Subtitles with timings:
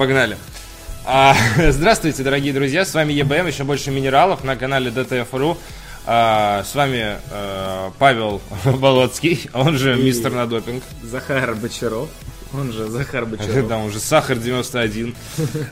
[0.00, 0.38] Погнали.
[1.04, 1.36] А,
[1.72, 5.58] здравствуйте, дорогие друзья, с вами ЕБМ, еще больше минералов на канале DTF.ru.
[6.06, 10.82] А, с вами а, Павел Болоцкий, он же И- мистер на допинг.
[11.02, 12.08] Захар Бочаров,
[12.52, 13.68] он же Захар Бочаров.
[13.68, 15.14] Да, он же Сахар 91.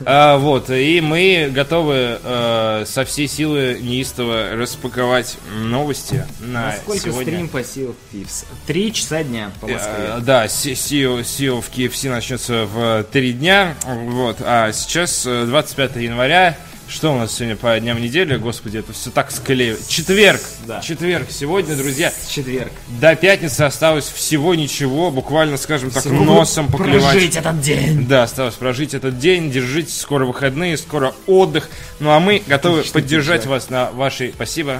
[0.05, 7.33] А, вот, и мы готовы э, со всей силы неистово распаковать новости на Сколько сегодня.
[7.33, 8.45] стрим по Sea of Thieves?
[8.65, 10.13] Три часа дня по Э, Москве.
[10.21, 13.75] Да, Си- SEO, SEO в KFC начнется в три дня.
[13.85, 16.57] Вот, а сейчас э, 25 января.
[16.89, 18.35] Что у нас сегодня по дням недели?
[18.37, 19.87] Господи, это все так склеивает.
[19.87, 20.41] Четверг.
[20.65, 20.81] Да.
[20.81, 21.27] Четверг.
[21.29, 22.71] Сегодня, друзья, Четверг.
[22.99, 25.11] до пятницы осталось всего ничего.
[25.11, 27.11] Буквально, скажем так, Всего носом поклевать.
[27.11, 28.07] Прожить этот день.
[28.07, 29.51] Да, осталось прожить этот день.
[29.51, 31.69] Держитесь, скоро выходные, скоро отдых.
[31.99, 33.45] Ну а мы готовы Отлично поддержать держать.
[33.45, 34.31] вас на вашей...
[34.33, 34.79] Спасибо.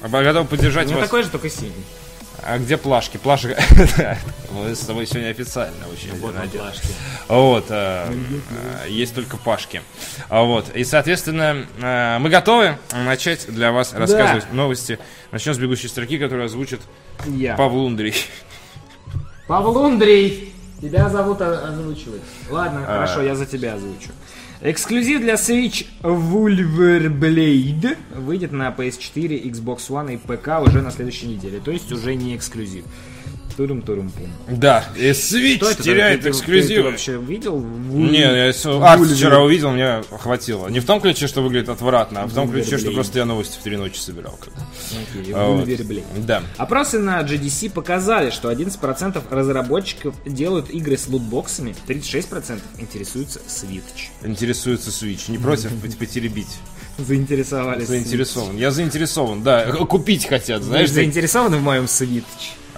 [0.00, 1.72] Готовы поддержать У меня вас такой же, только синий.
[2.44, 3.16] А где плашки?
[3.16, 3.56] Плашек.
[4.52, 6.88] Мы с тобой сегодня официально очень плашки.
[7.28, 7.66] Вот.
[7.70, 8.12] э,
[8.84, 9.82] э, Есть только Пашки.
[10.28, 10.74] А Вот.
[10.74, 14.98] И, соответственно, э, мы готовы начать для вас рассказывать новости.
[15.30, 16.80] Начнем с бегущей строки, которую озвучит.
[17.56, 18.14] Павел Ундрий.
[19.46, 19.74] Павел.
[20.80, 22.22] Тебя зовут о- озвучивать.
[22.48, 22.86] Ладно, А.
[22.86, 24.10] хорошо, я за тебя озвучу.
[24.62, 31.60] Эксклюзив для Switch Wolverblade выйдет на PS4, Xbox One и ПК уже на следующей неделе.
[31.60, 32.84] То есть уже не эксклюзив.
[33.56, 35.82] Турум турум пум Да, и Switch Что это?
[35.82, 36.90] теряет Ты- ты- Ты, эксклюзивы.
[36.90, 37.60] вообще видел?
[37.60, 40.68] Не, я арт вчера увидел, мне хватило.
[40.68, 43.58] Не в том ключе, что выглядит отвратно, а в том ключе, что просто я новости
[43.58, 44.38] в три ночи собирал.
[45.12, 45.68] Окей, вот.
[46.26, 46.42] Да.
[46.56, 54.10] Опросы на GDC показали, что 11% разработчиков делают игры с лутбоксами, 36% интересуются Switch.
[54.24, 55.30] Интересуется Switch.
[55.30, 56.48] Не против пот- потеребить.
[56.98, 57.88] Заинтересовались.
[57.88, 58.56] Заинтересован.
[58.56, 59.64] Я заинтересован, да.
[59.72, 60.90] Купить хотят, Знаешь, знаешь.
[60.90, 62.22] заинтересованы в моем Switch?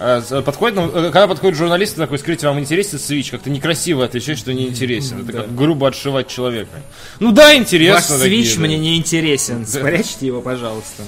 [0.03, 3.31] С- Подходит, ну, э, когда подходит журналист такой, скажите, вам интересен Switch?
[3.31, 5.21] Как-то некрасиво отвечать, что не интересен.
[5.21, 6.81] Это как грубо отшивать человека.
[7.19, 8.13] Ну да, Ваш интересно.
[8.15, 8.61] Switch да.
[8.61, 9.65] мне не интересен.
[9.65, 11.03] Спрячьте его, пожалуйста.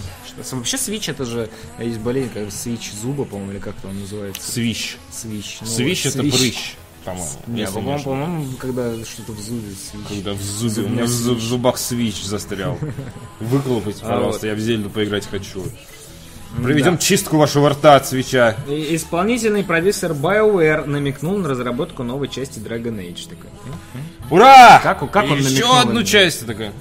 [0.52, 4.42] Вообще Switch это же есть болезнь, как Switch зуба, по-моему, или как-то он называется.
[4.42, 4.96] Switch.
[5.12, 5.58] Switch.
[5.62, 7.30] Ну, вот, это прыщ, по-моему.
[7.48, 10.08] Не, по-моему, по-моему, когда что-то в зубе Switch.
[10.10, 12.78] Когда в зубе, у меня в, зубах Switch застрял.
[13.40, 15.64] Выколупайте, А пожалуйста, я в Зельду поиграть хочу.
[16.64, 18.56] Проведем чистку вашего рта от свеча.
[18.68, 23.30] И Исполнительный продюсер BioWare намекнул на разработку новой части Dragon Age.
[23.30, 23.50] Такой,
[23.94, 24.02] «М?
[24.32, 24.80] Ура!
[24.82, 26.10] Как он- как он Еще намекнул одну это?
[26.10, 26.72] часть такая.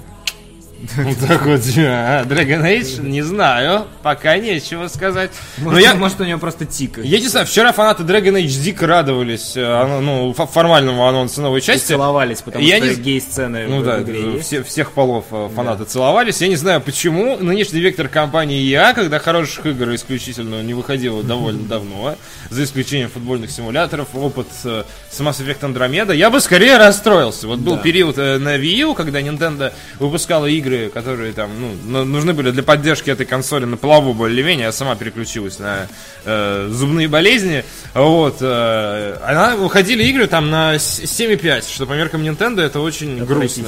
[0.97, 5.31] Вот так вот, а, Dragon Age, не знаю, пока нечего сказать.
[5.59, 6.99] Но Может, я, может, у него просто тик.
[7.03, 11.61] я не знаю, вчера фанаты Dragon Age дико радовались э, ну, фо- формальному анонсу новой
[11.61, 11.87] части.
[11.89, 15.85] целовались, потому Я что не- гей-сцены Ну в да, игре все- всех полов э, фанаты
[15.85, 16.41] целовались.
[16.41, 21.63] Я не знаю, почему нынешний вектор компании EA, когда хороших игр исключительно не выходило довольно
[21.67, 22.17] давно,
[22.51, 27.47] за исключением футбольных симуляторов, опыт э, с Mass Effect Andromeda, я бы скорее расстроился.
[27.49, 27.83] Вот был Да.
[27.83, 31.51] период на Wii U, когда Nintendo выпускала игры, которые там
[31.87, 35.87] ну, нужны были для поддержки этой консоли на плаву более-менее, а сама переключилась на
[36.25, 37.65] э, зубные болезни.
[37.95, 43.25] Вот, э, она выходили игры там на с- 7,5, что по меркам Nintendo это очень
[43.25, 43.63] грустно.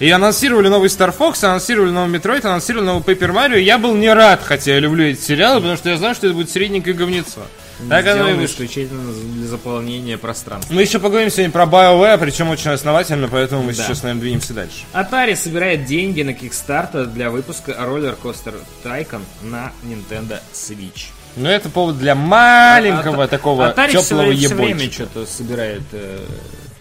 [0.00, 3.58] И анонсировали новый Star Fox, анонсировали новый Metroid, анонсировали новый Paper Mario.
[3.60, 6.34] Я был не рад, хотя я люблю эти сериалы, потому что я знаю, что это
[6.34, 7.40] будет средненькое говнецо.
[7.88, 8.46] Так оно и вышло.
[8.64, 10.72] исключительно для заполнения пространства.
[10.72, 13.82] Мы еще поговорим сегодня про BioWare, причем очень основательно, поэтому мы Да.
[13.84, 14.78] сейчас, наверное, двинемся дальше.
[14.94, 18.54] Atari собирает деньги на Kickstarter для выпуска Roller Coaster
[18.84, 21.08] Tycoon на Nintendo Switch.
[21.36, 25.82] Но это повод для маленького А- такого Atari все, теплого время, все время что-то собирает.
[25.92, 26.20] э,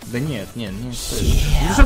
[0.07, 1.33] Да нет, нет, не стоит.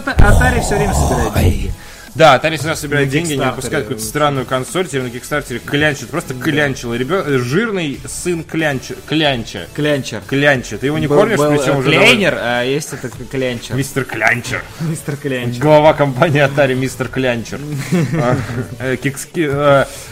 [0.06, 1.74] Atari все время собирает деньги.
[2.16, 6.10] Да, Atari всегда собирает На деньги, не выпускает какую-то странную консоль, теперь на Кикстартере клянчит,
[6.10, 6.94] просто клянчил.
[6.94, 8.96] Ребё- э, жирный сын клянча.
[9.08, 9.68] Клянча.
[9.74, 10.22] Клянчер.
[10.28, 10.78] Клянча.
[10.78, 13.76] Ты его не кормишь, причем э, уже Клейнер, а есть это клянчер.
[13.76, 14.64] Мистер Клянчер.
[14.82, 15.62] Мистер Клянчер.
[15.62, 17.60] Глава компании Atari Мистер Клянчер.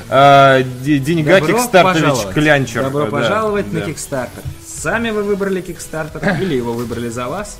[0.09, 2.33] Э, Деньга пожаловать.
[2.33, 2.83] Клянчер.
[2.83, 3.79] Добро пожаловать на.
[3.79, 4.43] Kickstarter.
[4.65, 7.57] Сами вы выбрали Kickstarter или его выбрали за вас?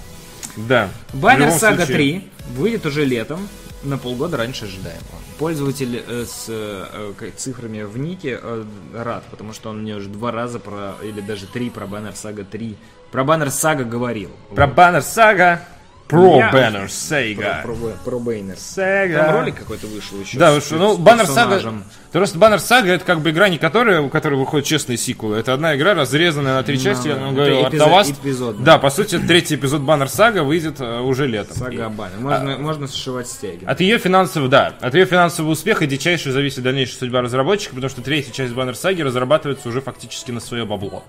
[0.56, 0.90] Да.
[1.14, 3.48] Баннер Сага случае, 3 выйдет уже летом,
[3.88, 5.04] на полгода раньше ожидаемого.
[5.40, 8.64] Пользователь э, с э, к- цифрами в нике э,
[8.94, 12.44] рад, потому что он мне уже два раза про, или даже три про Баннер Сага
[12.44, 12.76] 3,
[13.12, 14.32] про Баннер Сага говорил.
[14.54, 14.76] Про Вот.
[14.76, 15.62] Баннер Сага.
[16.08, 17.60] Про Я- Баннер Про, Сейга.
[17.64, 17.76] про,
[18.06, 18.56] про Бейнер.
[18.58, 19.24] Сейга.
[19.26, 20.38] Там ролик какой-то вышел еще.
[20.38, 21.56] Да, что, ну, Баннер Сага...
[21.56, 21.84] персонажем.
[22.14, 25.38] Просто Баннер Сага это как бы игра, не которая, у которой выходят честные сиквелы.
[25.38, 27.08] Это одна игра, разрезанная на три части.
[27.10, 28.12] Я это вам говорил, эпизод- Артоваст.
[28.24, 28.66] эпизодная.
[28.66, 31.58] Да, по сути, третий эпизод Баннер Сага выйдет э, уже летом.
[31.58, 32.20] Сага Баннер.
[32.20, 33.66] Можно, можно сшивать стяги.
[33.66, 38.02] От ее финансового, да, от ее финансового успеха дичайше зависит дальнейшая судьба разработчика, потому что
[38.02, 41.04] третья часть Баннер Саги разрабатывается уже фактически на свое бабло.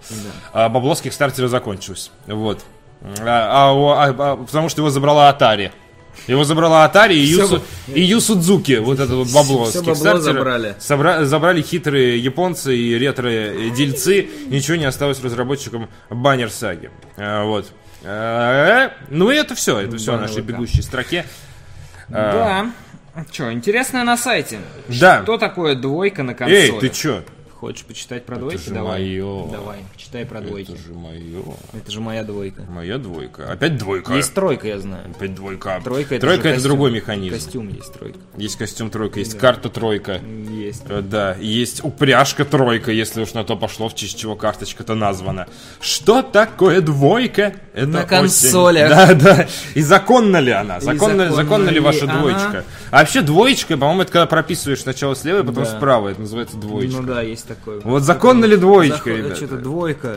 [0.52, 2.10] А бабло с Кикстартера закончилось.
[2.26, 2.64] Вот.
[3.02, 5.70] А, а а- а- потому что его забрала Atari.
[6.26, 7.62] Его забрала Atari и Всё Ю,
[7.94, 9.66] и Ю Судзуки, вот это вот бабло.
[9.66, 10.74] Всё с бабло забрали.
[10.80, 14.28] Собра- забрали хитрые японцы и ретро-дельцы.
[14.48, 16.90] Ничего не осталось разработчикам баннер саги.
[17.16, 17.72] А, Вот.
[18.04, 19.78] А, Ну и это все.
[19.78, 21.24] Это все в Баннер нашей бегущей строке.
[22.08, 22.70] Да.
[23.32, 24.58] Что, интересное на сайте.
[24.88, 25.22] Да.
[25.24, 26.56] Что такое двойка на консоли?
[26.56, 27.22] Эй, ты чё?
[27.60, 28.60] Хочешь почитать про двойки?
[28.62, 29.00] же Давай.
[29.00, 29.49] моё.
[29.50, 30.70] Давай, почитай про двойки.
[30.70, 31.43] Это же мое.
[31.72, 32.62] Это же моя двойка.
[32.69, 33.50] Моя двойка.
[33.50, 34.14] Опять двойка.
[34.14, 35.10] Есть тройка, я знаю.
[35.10, 35.81] Опять двойка.
[35.82, 36.69] Тройка это, Тройка это костюм.
[36.70, 37.34] другой механизм.
[37.34, 38.19] Костюм есть тройка.
[38.37, 40.20] Есть костюм тройка, есть карта тройка.
[40.50, 40.84] Есть.
[40.88, 45.49] Э, Да, есть упряжка тройка, если уж на то пошло, в честь чего карточка-то названа.
[45.81, 47.55] Что такое двойка?
[47.75, 48.88] Это На консолях.
[48.88, 49.49] Да, да.
[49.75, 50.78] И законна ли она?
[50.78, 52.19] Законна, законна законна ли ваша она?
[52.20, 52.64] двоечка?
[52.93, 55.70] А вообще двоечка, по-моему, это когда прописываешь сначала слева, и потом Да.
[55.76, 56.08] справа.
[56.10, 57.00] Это называется двоечка.
[57.00, 57.80] Ну да, есть такое.
[57.80, 59.34] Вот законна ли двоечка, ребята?
[59.36, 60.16] Что-то двойка,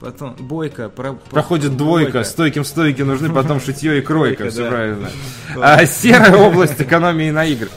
[0.00, 5.10] потом бойка, про- Проходит двойка, стойким стойки нужны потом шитье и кройка, Двойка, все правильно.
[5.60, 7.70] А серая область экономии на играх.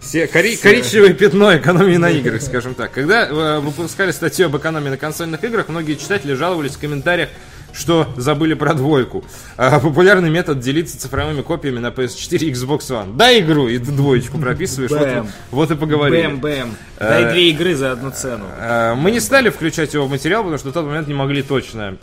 [0.00, 2.92] Се- кори- коричневое пятно экономии на играх, скажем так.
[2.92, 7.30] Когда э, выпускали статью об экономии на консольных играх, многие читатели жаловались в комментариях,
[7.76, 9.24] что забыли про двойку.
[9.56, 13.16] А популярный метод делиться цифровыми копиями на PS4 и Xbox One.
[13.16, 14.90] Дай игру, и ты двоечку прописываешь.
[14.90, 16.26] Вот, вот и поговорили.
[16.26, 16.76] Бэм, бэм.
[16.98, 18.46] Дай две игры за одну цену.
[18.58, 21.42] Э, Мы не стали включать его в материал, потому что в тот момент не могли
[21.42, 21.96] точно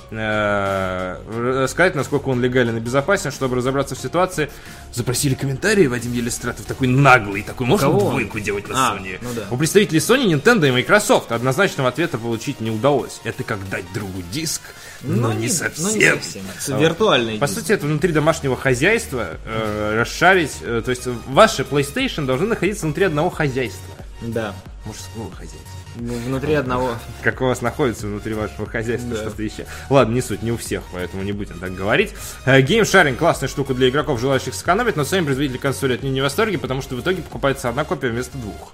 [1.67, 4.49] сказать, насколько он легален и безопасен, чтобы разобраться в ситуации.
[4.93, 9.17] Запросили комментарии Вадим Елистратов, такой наглый, такой, можно двойку делать на А, Sony?
[9.21, 9.29] ну.
[9.49, 13.19] У представителей Sony, Nintendo и Microsoft однозначного ответа получить не удалось.
[13.23, 14.61] Это как дать другу диск,
[15.03, 15.85] но не совсем.
[15.85, 16.43] Ну, не совсем.
[16.57, 17.59] Это Виртуальный По диск.
[17.59, 20.57] сути, это внутри домашнего хозяйства э, расшарить.
[20.61, 23.93] э, то есть ваши PlayStation должны находиться внутри одного хозяйства.
[24.21, 24.53] Да.
[24.85, 25.59] Мужского хозяйства.
[25.95, 26.95] Ну, Внутри одного.
[27.21, 29.17] как у вас находится внутри вашего хозяйства Да.
[29.17, 29.67] что-то еще.
[29.91, 32.11] Ладно, не суть, не у всех, поэтому не будем так говорить.
[32.45, 36.21] Э, Геймшаринг классная штука для игроков, желающих сэкономить, но сами производители консоли от нее не
[36.21, 38.73] в восторге, потому что в итоге покупается одна копия вместо двух.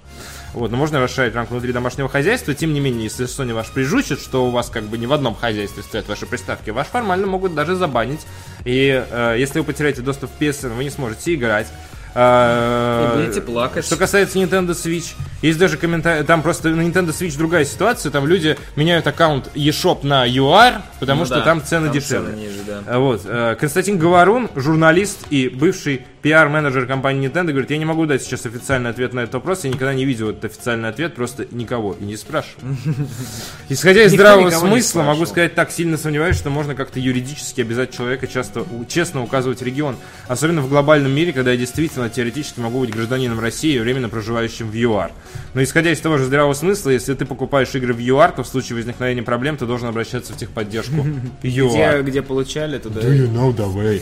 [0.52, 2.54] Вот, но можно расширить рамку внутри домашнего хозяйства.
[2.54, 5.34] Тем не менее, если Sony ваш прижучит, что у вас как бы не в одном
[5.34, 8.20] хозяйстве стоят ваши приставки, ваш формально могут даже забанить.
[8.64, 11.68] И э, если вы потеряете доступ в PSN, вы не сможете играть.
[12.14, 13.84] Э, И будете плакать.
[13.84, 18.26] Что касается Nintendo Switch, есть даже комментарий, там просто на Nintendo Switch другая ситуация, там
[18.26, 22.30] люди меняют аккаунт eShop на UR, потому Ну что да, там цены там дешевле.
[22.32, 22.98] цены ниже, да.
[22.98, 23.22] Вот.
[23.24, 28.46] э, Константин Говорун, журналист и бывший пиар-менеджер компании Nintendo, говорит, я не могу дать сейчас
[28.46, 32.04] официальный ответ на этот вопрос, я никогда не видел этот официальный ответ, просто никого и
[32.04, 32.76] не спрашиваю.
[33.68, 38.26] Исходя из здравого смысла, могу сказать так, сильно сомневаюсь, что можно как-то юридически обязать человека
[38.26, 39.96] часто честно указывать регион.
[40.28, 44.74] Особенно в глобальном мире, когда я действительно теоретически могу быть гражданином России, временно проживающим в
[44.74, 45.12] ЮАР.
[45.54, 48.48] Но исходя из того же здравого смысла, если ты покупаешь игры в ЮАР, то в
[48.48, 51.06] случае возникновения проблем ты должен обращаться в техподдержку
[51.42, 52.02] Где, ЮАР.
[52.04, 53.00] где получали, туда...
[53.00, 54.00] know the way?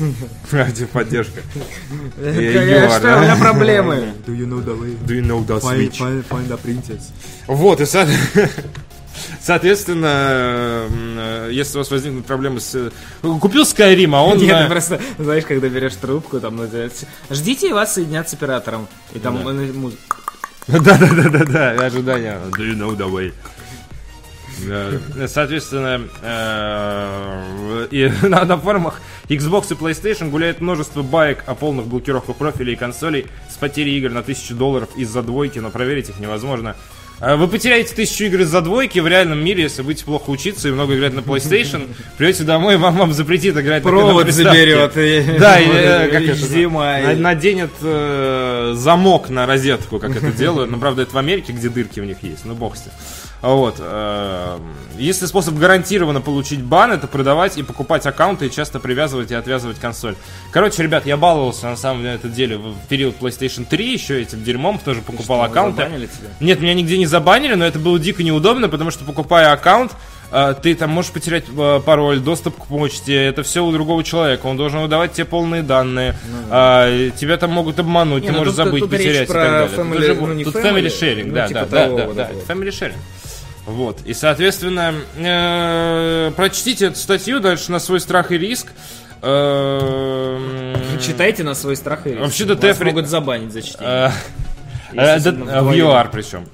[0.72, 1.40] Техподдержка.
[2.16, 4.12] Э, ЮАР, Что, у меня проблемы.
[4.26, 4.96] Do you know the way?
[5.06, 5.98] Do you know the switch?
[6.28, 7.10] find, the princess.
[7.46, 8.08] Вот, и со-
[9.40, 12.74] соответственно, э, если у вас возникнут проблемы с...
[12.74, 12.90] э,
[13.40, 14.38] Купил Skyrim, а он...
[14.38, 18.34] Нет, на- ты просто, знаешь, когда берешь трубку, там называется, ждите, и вас соединят с
[18.34, 18.88] оператором.
[19.12, 19.50] И там Да.
[19.50, 19.94] э, муз-
[20.68, 22.38] Да-да-да-да-да, ожидания.
[22.56, 23.32] Do you know the way?
[25.26, 32.74] Соответственно, э, и на, форумах Xbox и PlayStation гуляет множество баек о полных блокировках профилей
[32.74, 36.76] и консолей с потерей игр на 1000 долларов из-за двойки, но проверить их невозможно.
[37.20, 40.70] Э, Вы потеряете тысячу игр из-за двойки в реальном мире, если будете плохо учиться и
[40.70, 41.88] много играть на PlayStation.
[42.16, 44.96] Придете домой, вам, вам запретит играть на- на провод заберет.
[44.96, 47.00] и- Да, и, э, как это, зима.
[47.00, 50.70] и- наденет э, замок на розетку, как это делают.
[50.70, 52.44] Но правда, это в Америке, где дырки у них есть.
[52.44, 52.92] Ну, бог с ним.
[53.40, 53.76] А Вот.
[53.78, 54.58] э,
[54.98, 59.78] Если способ гарантированно получить бан, это продавать и покупать аккаунты и часто привязывать и отвязывать
[59.78, 60.16] консоль.
[60.50, 62.02] Короче, ребят, я баловался на самом
[62.34, 65.82] деле в период PlayStation 3 еще этим дерьмом, тоже покупал аккаунты.
[65.84, 66.28] Забанили тебя?
[66.40, 69.92] Нет, меня нигде не забанили, но это было дико неудобно, потому что покупая аккаунт,
[70.32, 74.46] э, ты там можешь потерять э, пароль, доступ к почте, это все у другого человека,
[74.46, 76.16] он должен выдавать тебе полные данные,
[76.50, 79.32] а, и тебя там могут обмануть, Не, ты ну можешь тут- забыть, тут потерять и
[79.32, 79.68] так далее.
[79.68, 82.06] Тут family- уже- ну, не тут family, family sharing, ну, да, типа да, того, да,
[82.06, 82.96] да, да, family sharing.
[83.68, 88.68] Вот, и, соответственно, э, прочтите эту статью дальше на свой страх и риск.
[89.20, 92.20] Э, Читайте на свой страх и риск.
[92.20, 94.10] Вообще-то ТФ могут забанить за чтение.
[94.94, 95.72] Э, э, В.
[95.72, 96.46] UR причем.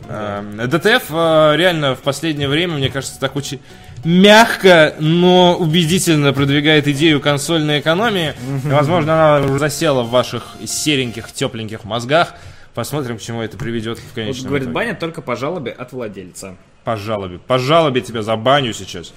[0.69, 3.61] ДТФ э, реально в последнее время, мне кажется, так очень
[4.05, 8.35] мягко, но убедительно продвигает идею консольной экономии.
[8.65, 12.35] Возможно, она засела в ваших сереньких, тепленьких мозгах.
[12.75, 14.75] Посмотрим, к чему это приведет в Вот, конечном говорит, итоге.
[14.75, 16.57] банят только по жалобе от владельца.
[16.85, 17.39] По жалобе.
[17.39, 19.13] По жалобе тебя забаню сейчас.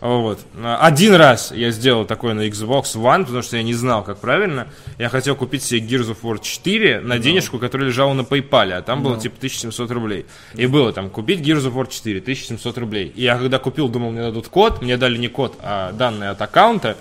[0.00, 0.40] Вот.
[0.62, 4.68] Один раз я сделал такое на Xbox One, потому что я не знал, как правильно.
[4.98, 8.82] Я хотел купить себе Gears of War 4 на денежку, которая лежала на PayPal, а
[8.82, 10.26] там было типа 1700 рублей.
[10.54, 13.12] И было там купить Gears of War 4, 1700 рублей.
[13.16, 16.42] И я когда купил, думал, мне дадут код, мне дали не код, а данные от
[16.42, 16.96] аккаунта.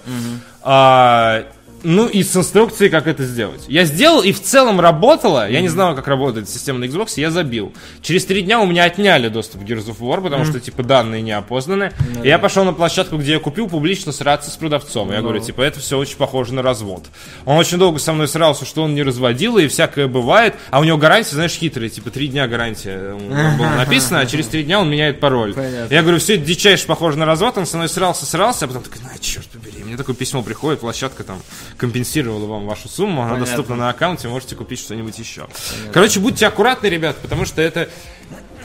[0.64, 1.46] А,
[1.86, 3.66] ну и с инструкцией, как это сделать.
[3.68, 5.50] Я сделал, и в целом работало.
[5.50, 7.74] Я не знал, как работает система на Xbox, я забил.
[8.02, 11.22] Через три дня у меня отняли доступ к Gears of War, потому что, типа, данные
[11.22, 11.92] не опознаны.
[12.24, 15.12] И я пошел на площадку, где я купил, публично сраться с продавцом.
[15.12, 17.06] Я говорю, типа, это все очень похоже на развод.
[17.46, 20.56] Он очень долго со мной срался, что он не разводил, и всякое бывает.
[20.72, 23.16] А у него гарантия, знаешь, хитрая, типа, три дня гарантия
[23.58, 25.54] было написано, а через три дня он меняет пароль.
[25.54, 25.94] Понятно.
[25.94, 28.84] Я говорю, все это дичайше похоже на развод, он со мной срался, срался, а потом
[28.84, 31.40] такой, на, черт побери, мне такое письмо приходит, площадка там
[31.78, 33.46] компенсировала вам вашу сумму, она Понятно.
[33.46, 35.48] доступна на аккаунте, можете купить что-нибудь еще.
[35.92, 37.90] Короче, будьте аккуратны, ребят, потому что это...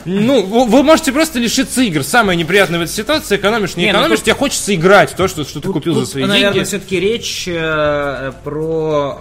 [0.05, 2.03] Ну, вы вы можете просто лишиться игр.
[2.03, 5.15] Самое неприятное в этой ситуации, экономишь, не, Не, ну экономишь, тут- тебе хочется играть в
[5.15, 6.65] то, что, что ты купил за Тут, свои наверное, деньги.
[6.67, 9.17] все-таки речь э, про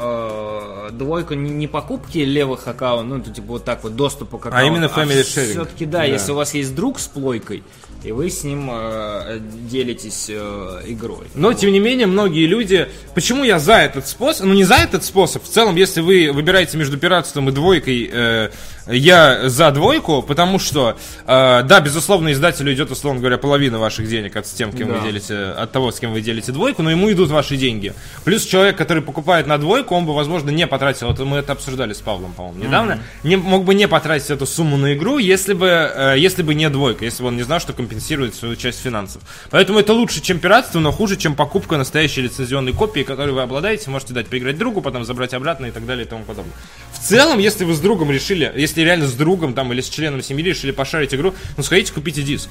[0.88, 4.46] э, двойку не, не покупки левых аккаунтов, ну, то, типа вот так вот доступа к
[4.46, 4.58] аккаунту.
[4.64, 5.50] А именно family sharing.
[5.52, 6.04] Все-таки, да, Да.
[6.04, 7.62] если у вас есть друг с плойкой,
[8.02, 11.26] и вы с ним э, делитесь э, игрой.
[11.34, 12.88] Но, тем не менее, многие люди...
[13.14, 14.46] Почему я за этот способ?
[14.46, 15.44] Ну, не за этот способ.
[15.44, 18.50] В целом, если вы выбираете между пиратством и двойкой, э,
[18.86, 24.36] я за двойку, потому что, э, да, безусловно, издателю идет, условно говоря, половина ваших денег
[24.36, 24.94] от, с тем, кем Да.
[24.94, 27.92] вы делите, от того, с кем вы делите двойку, но ему идут ваши деньги.
[28.24, 31.92] Плюс человек, который покупает на двойку, он бы, возможно, не потратил, вот мы это обсуждали
[31.92, 35.66] с Павлом, по-моему, недавно, не, мог бы не потратить эту сумму на игру, если бы,
[35.68, 39.22] э, если бы не двойка, если бы он не знал, что компенсирует свою часть финансов.
[39.50, 43.90] Поэтому это лучше, чем пиратство, но хуже, чем покупка настоящей лицензионной копии, которой вы обладаете,
[43.90, 46.54] можете дать поиграть другу, потом забрать обратно и так далее и тому подобное.
[47.00, 50.22] В целом, если вы с другом решили, если реально с другом там или с членом
[50.22, 52.48] семьи решили пошарить игру, ну сходите, купите диск.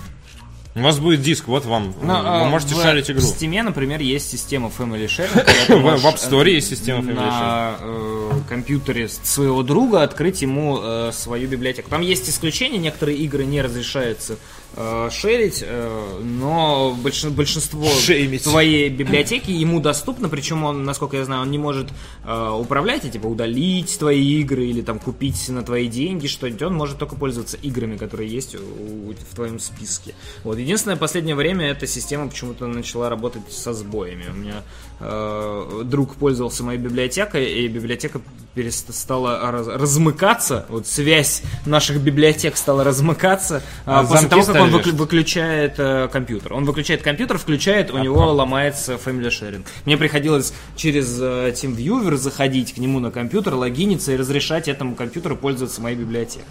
[0.75, 1.95] У вас будет диск, вот вам.
[2.01, 3.21] Ну, а, вы можете в, шарить игру.
[3.21, 5.81] В Steam, например, есть система Family Sharing.
[5.81, 11.47] В- App Store есть система Family На э, компьютере своего друга открыть ему э, свою
[11.49, 11.89] библиотеку.
[11.89, 14.37] Там есть исключения, некоторые игры не разрешается
[14.75, 18.43] э, шерить, э, но большин- большинство Шеймить.
[18.43, 21.89] твоей библиотеки ему доступно, причем он, насколько я знаю, он не может
[22.25, 26.75] э, управлять, и, типа удалить твои игры или там купить на твои деньги что-нибудь, он
[26.75, 30.13] может только пользоваться играми, которые есть у- у- в твоем списке.
[30.43, 30.57] Вот.
[30.57, 34.25] Единственное, в последнее время эта система почему-то начала работать со сбоями.
[34.31, 34.63] У меня
[34.99, 38.21] э, друг пользовался моей библиотекой, и библиотека
[38.55, 44.69] перестала раз- размыкаться, вот связь наших библиотек стала размыкаться А а, после того, как он
[44.69, 44.93] вешать?
[44.93, 46.53] выключает э, компьютер.
[46.53, 49.65] Он выключает компьютер, включает, у него ломается Family Sharing.
[49.85, 55.37] Мне приходилось через э, TeamViewer заходить к нему на компьютер, логиниться и разрешать этому компьютеру
[55.37, 56.45] пользоваться моей библиотекой.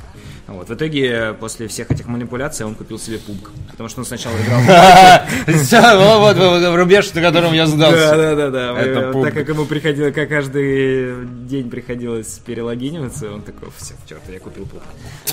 [0.49, 0.69] Вот.
[0.69, 3.50] В итоге, после всех этих манипуляций, он купил себе пубг.
[3.71, 4.61] Потому что он сначала играл
[6.21, 8.17] Вот, рубеж, на котором я Да, сдался.
[8.17, 9.12] да, да, да.
[9.25, 14.64] Так как ему приходилось, как каждый день приходилось перелогиниваться, он такой, все, черт, я купил
[14.67, 14.83] пубг.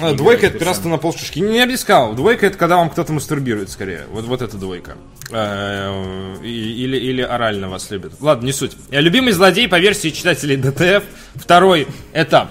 [0.01, 1.39] А, Двойка это пиратство на полшишки.
[1.39, 2.13] Не, я бы сказал.
[2.13, 4.03] Двойка это когда вам кто-то мастурбирует скорее.
[4.11, 4.95] Вот, вот это двойка.
[5.31, 8.13] Э, Или, или орально вас любит.
[8.19, 8.73] Ладно, не суть.
[8.91, 11.03] Любимый злодей по версии читателей ДТФ.
[11.35, 12.49] Второй этап.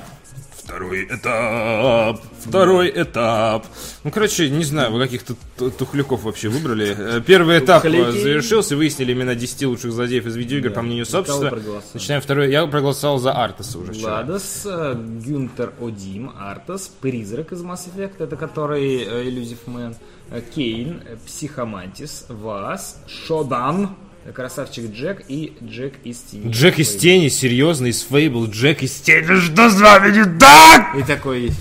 [0.74, 2.20] Второй этап.
[2.40, 3.64] Второй этап.
[4.02, 5.34] Ну, короче, не знаю, вы каких-то
[5.70, 6.96] тухляков вообще выбрали.
[6.98, 8.20] Э, Первый этап э, Тухляки.
[8.20, 11.56] завершился, выяснили имена 10 лучших злодеев из видеоигр, по мнению сообщества.
[11.94, 12.50] Начинаем второй.
[12.50, 14.24] Я проголосовал за Артаса уже вчера.
[14.24, 19.30] Владос, э, Гюнтер Одим, Артас, Призрак из Mass Effect, это который э,
[19.66, 19.94] Man,
[20.30, 23.88] э, Кейн, э, Психомантис, Вас, Шодан, э,
[24.32, 26.50] Красавчик Джек и Джек из Тени.
[26.50, 30.96] Джек из тени, серьезно, из Фейбл, Джек из тени, что с вами не так?
[30.96, 31.52] И такой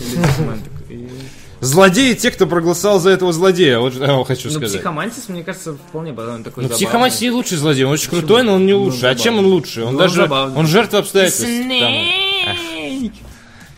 [1.60, 4.70] Злодеи те, кто проголосовал за этого злодея, вот что я хочу Ну, сказать.
[4.72, 6.70] Психомантис, мне кажется, вполне он такой Ну.
[6.70, 9.06] Психомантис не лучший злодей, он очень крутой, но он не лучше.
[9.06, 9.84] а чем он лучше?
[9.84, 10.58] Он Ну, даже, забавный.
[10.58, 11.46] он жертва обстоятельств.
[11.46, 13.12] Там.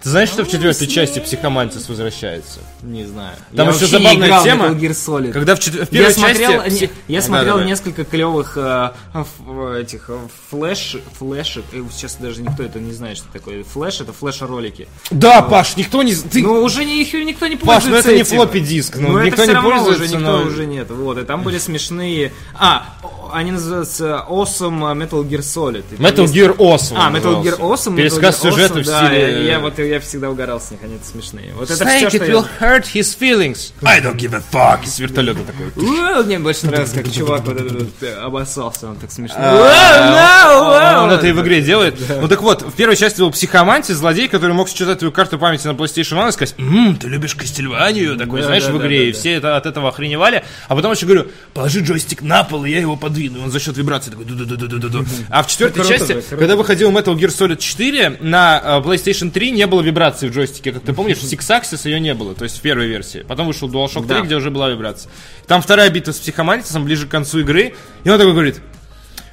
[0.01, 2.59] Ты знаешь, что в четвертой части Психомантис возвращается?
[2.85, 3.35] Не знаю.
[3.55, 5.31] Там я еще забавная играл тема, Metal Gear Solid.
[5.31, 6.83] Когда в, чет- в Я первой смотрел, части...
[6.83, 7.65] не- я Да, смотрел давай.
[7.65, 10.17] несколько клевых э, ф- этих э,
[10.49, 11.63] флеш, флешек.
[11.71, 13.63] э, Сейчас даже никто это не знает, что такое.
[13.63, 14.87] Флеш это флеш-ролики.
[15.09, 16.13] Да, Паш, никто не...
[16.13, 16.43] Ты...
[16.43, 17.89] Ну уже не, их никто не Паш, пользуется.
[17.91, 18.35] ну это не этим.
[18.37, 20.89] флоппи диск, ну, Ну, это никто всё не равно уже никто но- уже нет.
[20.91, 22.31] Вот, и там были смешные.
[22.53, 22.85] А,
[23.33, 25.83] они называются Awesome Metal Gear Solid.
[25.91, 26.95] И Metal есть- Gear Awesome.
[26.97, 27.41] А, Metal.
[27.41, 27.95] Gear Awesome.
[27.97, 29.21] Пересказ Metal Gear сюжета Awesome, в да, стиле...
[29.21, 31.51] Я, я вот я всегда угорал с них, они смешные.
[31.55, 32.45] Вот это все, что я...
[32.75, 33.72] hurt his feelings.
[33.84, 34.86] I don't give a fuck.
[34.86, 36.24] С вертолета такой.
[36.24, 39.38] Мне больше нравится, как чувак вот этот э, обоссался, он так смешно.
[39.39, 41.96] А, Он это и в игре делает.
[42.10, 45.67] Ну так вот, в первой части был психомантий, злодей, который мог считать твою карту памяти
[45.67, 49.10] на PlayStation 1 и сказать, «Ммм, ты любишь Кастельванию?» Такой, знаешь, в игре.
[49.10, 50.44] И все это, от этого охреневали.
[50.67, 53.44] А потом еще говорю, положи джойстик на пол, и я его подвину.
[53.44, 55.05] Он за счет вибрации такой, ду-ду-ду-ду-ду.
[55.29, 59.67] А в четвертой части, когда выходил Metal Gear Solid 4, на э, PlayStation 3 не
[59.67, 60.72] было вибрации в джойстике.
[60.72, 63.19] Как ты помнишь, в Six Axis ее не было, то есть в первой версии.
[63.27, 64.22] Потом вышел DualShock 3, Да.
[64.22, 65.12] где уже была вибрация.
[65.45, 67.75] Там вторая битва с психомантисом ближе к концу игры.
[68.03, 68.60] И он такой говорит,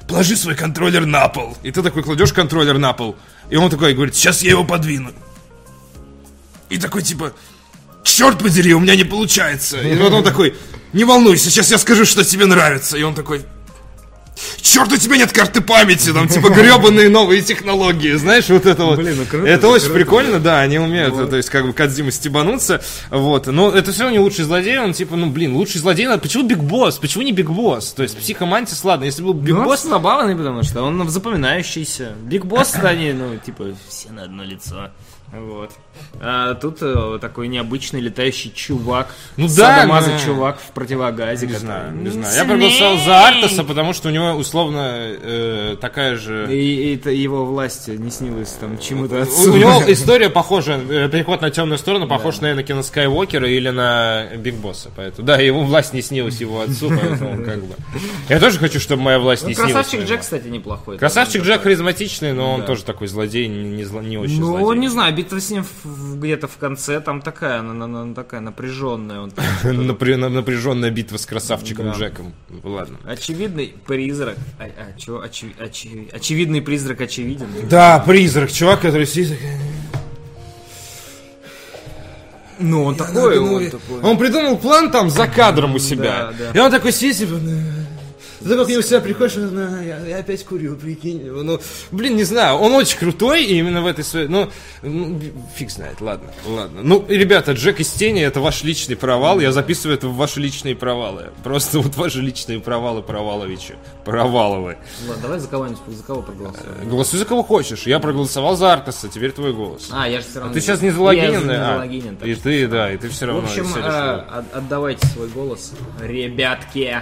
[0.07, 1.57] положи свой контроллер на пол.
[1.63, 3.15] И ты такой кладешь контроллер на пол.
[3.49, 5.11] И он такой говорит, сейчас я его подвину.
[6.69, 7.33] И такой типа,
[8.03, 9.81] черт подери, у меня не получается.
[9.81, 10.55] И вот он такой,
[10.93, 12.97] не волнуйся, сейчас я скажу, что тебе нравится.
[12.97, 13.41] И он такой,
[14.61, 18.97] черт, у тебя нет карты памяти, там типа гребаные новые технологии, знаешь, вот это вот.
[18.99, 19.95] Блин, ну круто, это очень круто.
[19.99, 23.47] прикольно, да, они умеют, то есть как бы Кадзима стебануться, вот.
[23.47, 26.59] Но это все не лучший злодей, он типа, ну блин, лучший злодей, надо- почему Big
[26.59, 27.93] Boss, почему не Big Boss?
[27.93, 32.13] То есть Psycho Mantis, ладно, если был Big Ну, Босс, забавный, потому что он запоминающийся.
[32.23, 34.89] Big Boss, они, ну, типа, все на одно лицо.
[35.35, 35.71] Вот.
[36.21, 39.07] А тут э, такой необычный летающий чувак.
[39.35, 41.47] Ну да, Садомазо но- чувак в противогазе.
[41.47, 42.35] Не который- знаю, не знаю.
[42.35, 46.47] Я проголосовал за Артаса, потому что у него условно э, такая же...
[46.49, 49.51] И, и это его власть не снилась там чему-то У, отсюда.
[49.51, 54.27] у него история похожа, э, переход на темную сторону похож на Энакина Скайуокера или на
[54.37, 54.89] Big Boss а.
[54.95, 57.75] Поэтому, да, его власть не снилась его отцу, поэтому как бы...
[58.29, 59.73] Я тоже хочу, чтобы моя власть Ну, не снилась.
[59.73, 60.07] Красавчик.
[60.07, 60.97] Джек, кстати, неплохой.
[60.97, 61.63] Красавчик Джек такой.
[61.63, 62.67] харизматичный, но он Да.
[62.67, 64.79] тоже такой злодей, не, не зло- не очень Ну, злодей.
[64.81, 65.65] не знаю, битва с ним
[66.15, 69.19] где-то в конце, там такая, она, она- она такая напряженная.
[69.21, 69.31] Он
[69.63, 71.91] на- Напряженная битва с красавчиком Да.
[71.97, 72.33] Джеком.
[72.63, 72.97] Ладно.
[73.05, 73.73] Очевидный
[74.13, 74.37] призрак.
[74.59, 75.23] А, а, чего?
[75.23, 77.47] Очи- очи- очевидный призрак очевиден.
[77.69, 79.37] Да, призрак, чувак, который сидит...
[82.59, 84.01] Ну, он такой, он такой.
[84.03, 86.31] Он придумал план там за кадром у себя.
[86.37, 86.59] Да, да.
[86.59, 87.39] И он такой сидит, типа,
[88.39, 91.23] ты как у себя приходишь, «На, я, я опять курю, прикинь.
[91.23, 91.59] Ну,
[91.91, 94.27] блин, не знаю, он очень крутой и именно в этой своей...
[94.27, 94.49] Ну,
[94.81, 95.19] ну,
[95.55, 96.81] фиг знает, ладно, ладно.
[96.83, 99.39] Ну, ребята, Джек из тени это ваш личный провал.
[99.39, 101.31] Я записываю это в ваши личные провалы.
[101.43, 103.75] Просто вот ваши личные провалы Проваловича.
[104.05, 104.77] Проваловы.
[105.07, 106.89] Ладно, давай за кого-нибудь, за кого проголосуем.
[106.89, 107.83] Голосуй за кого хочешь.
[107.83, 109.89] Я проголосовал за Артаса, теперь твой голос.
[109.91, 110.53] А, я же все равно...
[110.53, 110.91] Ты сейчас не а?
[110.93, 114.53] залогинен, так И ты, да, и ты все В равно общем, сядешь э, в- от-
[114.53, 117.01] отдавайте свой голос, ребятки.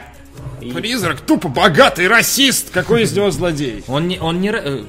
[0.61, 2.69] И Призрак тупо богатый расист.
[2.71, 3.83] Какой из него злодей?
[3.87, 4.85] Он не, он не, э,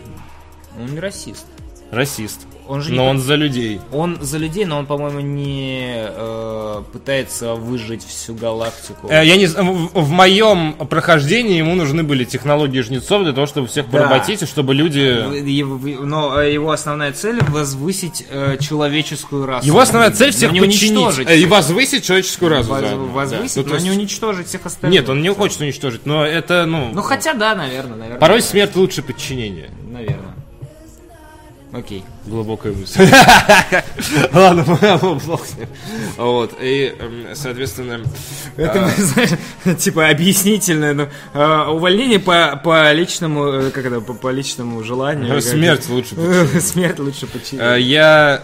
[0.79, 1.47] он не расист.
[1.91, 2.47] Расист.
[2.69, 3.81] Он же не Но по- он за людей.
[3.93, 9.09] Он за людей, но он, по-моему, не э, пытается выжить всю галактику.
[9.11, 13.67] Э, Я не в, в моем прохождении ему нужны были технологии жнецов для того, чтобы
[13.67, 13.99] всех Да.
[13.99, 15.23] поработить, и чтобы люди...
[16.05, 19.67] Но э, его основная цель возвысить э, человеческую расу.
[19.67, 21.29] Его основная цель Но всех не подчинить уничтожить.
[21.29, 22.69] э, и возвысить человеческую расу.
[22.71, 23.07] Воз- заодно.
[23.07, 23.63] возвысить, Да.
[23.63, 25.01] Ну, но не есть- уничтожить всех остальных.
[25.01, 26.91] Нет, он не хочет уничтожить, но это, ну...
[26.93, 28.19] Ну хотя да, наверное, наверное.
[28.21, 29.71] Порой смерть лучше подчинения.
[29.91, 30.22] Наверное.
[31.73, 32.05] Окей.
[32.27, 33.01] Глубокая мысль.
[34.33, 34.63] Ладно,
[35.27, 35.69] бог с ним.
[36.19, 38.03] Вот, и, эм, соответственно...
[38.57, 39.31] Это, знаешь,
[39.79, 45.35] типа объяснительное, ну, э, увольнение по, личному, э, как это, по, личному желанию.
[45.39, 46.61] э, Смерть лучше это?
[46.61, 47.63] Смерть лучше починить.
[47.63, 48.41] Э, Я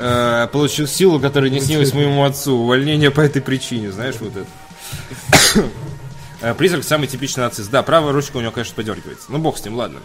[0.47, 2.57] э, получил силу, которая не снилась моему отцу.
[2.57, 5.67] Увольнение по этой причине, знаешь, вот это.
[6.41, 7.71] Э, Призрак самый типичный нацист.
[7.71, 9.27] Да, правая ручка у него, конечно, подергивается.
[9.29, 9.99] Ну, бог с ним, ладно.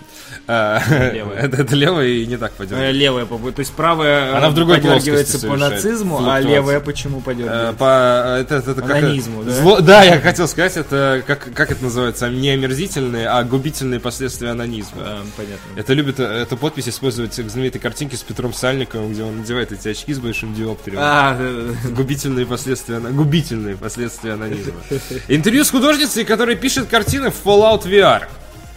[0.47, 1.37] Э, Левая.
[1.39, 2.91] Это, это левая и не так Э, подергивается.
[2.99, 7.19] Левая, по- то есть правая Она э, в другой подергивается по нацизму, а левая почему
[7.19, 7.73] Э, подергивается?
[7.73, 9.51] По, это, это, это Анонизму, да?
[9.51, 14.49] Зло- да, я хотел сказать, это как, как это называется, не омерзительные, а губительные последствия
[14.49, 15.01] анонизма.
[15.37, 15.59] Понятно.
[15.75, 19.71] Это любит э, эту подпись использовать к знаменитой картинке с Петром Сальниковым, где он надевает
[19.71, 20.97] эти очки с большим диоптером.
[21.01, 24.73] А, э, Губительные последствия, губительные последствия анонизма.
[25.27, 28.23] Интервью с художницей, которая пишет картины в Fallout VR.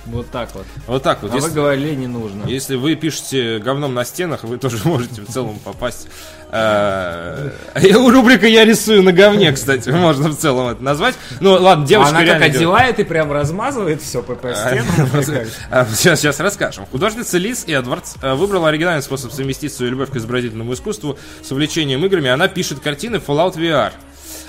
[0.06, 0.66] вот так вот.
[0.86, 1.30] Вот так вот.
[1.30, 2.44] А вы Если, говорили, не нужно.
[2.46, 6.08] если вы пишете говном на стенах, вы тоже можете в целом попасть.
[6.52, 11.16] Э, Рубрика «Я рисую на говне», кстати, можно в целом это назвать.
[11.40, 14.86] Ну, ладно, девочка Она как одевает и прям размазывает все по, по стенам.
[15.70, 16.86] А, Сейчас, сейчас расскажем.
[16.86, 22.04] Художница Лиз Эдвардс э, выбрала оригинальный способ совместить свою любовь к изобразительному искусству с увлечением
[22.06, 22.30] играми.
[22.30, 23.90] Она пишет картины в Fallout VR.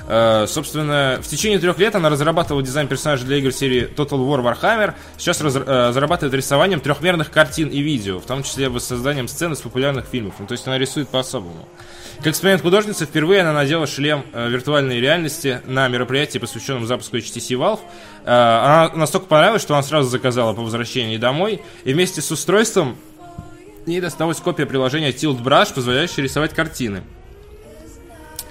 [0.07, 4.41] Э, собственно, в течение трех лет она разрабатывала дизайн персонажей для игр серии Total War
[4.41, 4.93] Warhammer.
[5.17, 9.59] Сейчас раз, э, зарабатывает рисованием трехмерных картин и видео, в том числе воссозданием сцен из
[9.59, 10.35] популярных фильмов.
[10.39, 11.67] Ну, то есть она рисует по-особому.
[12.19, 17.57] Как эксперимент художницы, впервые она надела шлем э, виртуальной реальности на мероприятии, посвященном запуску HTC
[17.57, 17.79] Valve.
[18.25, 21.61] Она настолько понравилась, что она сразу заказала по возвращении домой.
[21.83, 22.97] И вместе с устройством
[23.85, 27.03] ей досталась копия приложения Tilt Brush, позволяющая рисовать картины.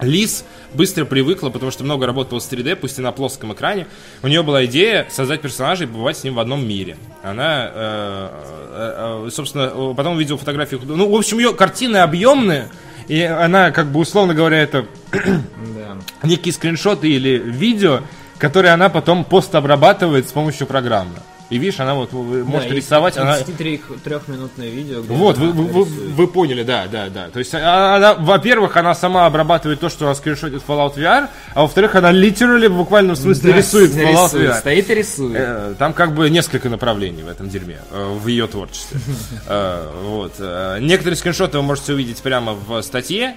[0.01, 3.87] Лиз быстро привыкла, потому что много работала с 3D, пусть и на плоском экране.
[4.23, 6.97] У нее была идея создать персонажа и побывать с ним в одном мире.
[7.23, 8.29] Она, э,
[8.73, 10.79] э, э, собственно, потом увидела фотографии.
[10.83, 12.69] Ну, в общем, ее картины объемные,
[13.09, 15.97] и она, как бы, условно говоря, это Да.
[16.23, 18.01] некие скриншоты или видео,
[18.39, 21.17] которые она потом постобрабатывает с помощью программы.
[21.49, 23.39] И видишь, она вот может Да, рисовать, она...
[23.39, 25.01] 33-минутное видео.
[25.03, 26.11] Вот, она вы, вы, вы- рисует.
[26.15, 27.29] вы поняли, да, да, да.
[27.29, 31.63] То есть, а- она, во-первых, она сама обрабатывает то, что она скриншотит Fallout VR, а
[31.63, 34.59] во-вторых, она literally в буквальном смысле Да, рисует Fallout рисует, VR.
[34.59, 35.37] Стоит и рисует.
[35.37, 38.99] Э, Там как бы несколько направлений в этом дерьме, э, в ее творчестве.
[39.49, 40.33] Э, Вот.
[40.81, 43.37] Некоторые скриншоты вы можете увидеть прямо в статье,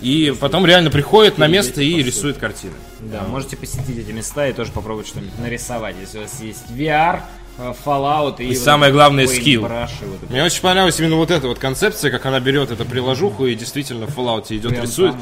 [0.00, 2.72] и потом реально приходит на место и рисует картины.
[3.00, 5.94] Да, можете посетить эти места и тоже попробовать что-нибудь нарисовать.
[6.00, 7.20] Если у вас есть VR,
[7.58, 9.66] э, Fallout и, вот самое главное, скилл.
[9.66, 10.30] и вот.
[10.30, 14.06] Мне очень понравилась именно вот эта вот концепция, как она берет эту приложуху и действительно
[14.06, 15.14] в Fallout идет Прям рисует.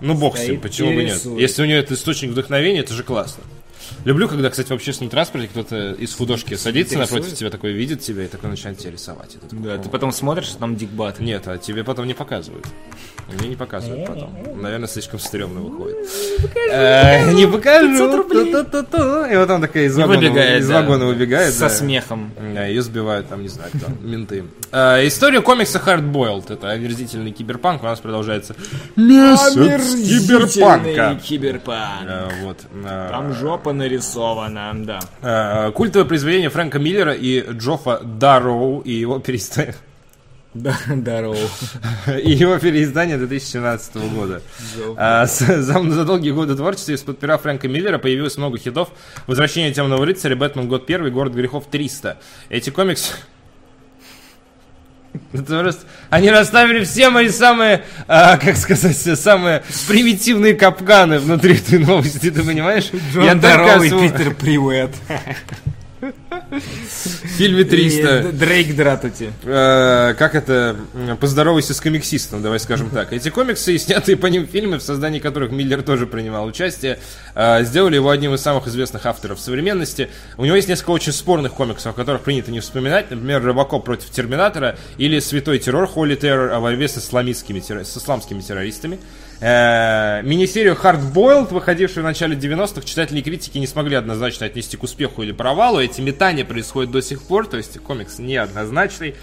[0.00, 1.24] Ну бог с ним, почему и бы нет?
[1.24, 3.44] Если у нее это источник вдохновения, это же классно.
[4.04, 8.24] Люблю, когда, кстати, в общественном транспорте кто-то из художки садится напротив тебя, такой видит тебя
[8.24, 9.34] и такой начинает тебя рисовать.
[9.36, 11.20] Это такой, Да, ты потом смотришь, что там дикбат.
[11.20, 12.66] Нет, а тебе потом не показывают.
[13.38, 14.34] Мне не показывают потом.
[14.60, 15.96] Наверное, слишком стрёмно выходит.
[16.72, 18.22] Э, Не покажу.
[18.22, 19.24] Ту-ту-ту-ту.
[19.26, 20.64] И вот он такая из вагона выбегает,
[21.06, 21.54] выбегает.
[21.54, 22.32] Со смехом.
[22.40, 24.44] Ее сбивают там, не знаю кто, менты.
[24.72, 26.52] Э, История комикса Hardboiled.
[26.52, 27.82] Это омерзительный киберпанк.
[27.82, 28.56] У нас продолжается
[28.96, 29.54] месяц
[29.94, 31.20] киберпанка.
[31.22, 32.08] киберпанк.
[32.08, 32.58] Э, Вот.
[32.84, 35.00] э, Там жопа нарисована, да.
[35.22, 39.74] э, Культовое произведение Фрэнка Миллера и Джоффа Дарроу и его переиздание,
[40.54, 41.36] Да, здорово.
[42.22, 44.42] и его переиздание 2017 года.
[44.96, 48.88] А, за, за долгие годы творчества из-под пера Фрэнка Миллера появилось много хитов.
[49.26, 50.68] «Возвращение темного рыцаря», «Бэтмен.
[50.68, 52.16] Год первый», «Город грехов 300».
[52.48, 53.12] Эти комиксы...
[56.10, 62.42] Они расставили все мои самые, а, как сказать, самые примитивные капканы внутри этой новости, ты
[62.42, 62.90] понимаешь?
[63.14, 64.90] Я Джон только Здоровый, осво- Питер Привет.
[66.00, 68.18] В фильме 300.
[68.18, 69.32] И Дрейк Дратути.
[69.44, 70.76] Э, как это,
[71.20, 73.12] поздоровайся с комиксистом, давай скажем так.
[73.12, 76.98] Эти комиксы и снятые по ним фильмы, в создании которых Миллер тоже принимал участие,
[77.34, 80.08] э, сделали его одним из самых известных авторов современности.
[80.36, 84.10] У него есть несколько очень спорных комиксов, о которых принято не вспоминать, например, «Робокоп против
[84.10, 88.98] Терминатора» или «Святой террор» Holy Terror о борьбе с, исламистскими, терро- с исламскими террористами.
[89.40, 94.76] Э, Мини-серию Hard Boiled, выходившую в начале 90-х, читатели и критики не смогли однозначно отнести
[94.76, 95.80] к успеху или провалу.
[95.80, 99.14] Эти метания происходят до сих пор, то есть комикс неоднозначный.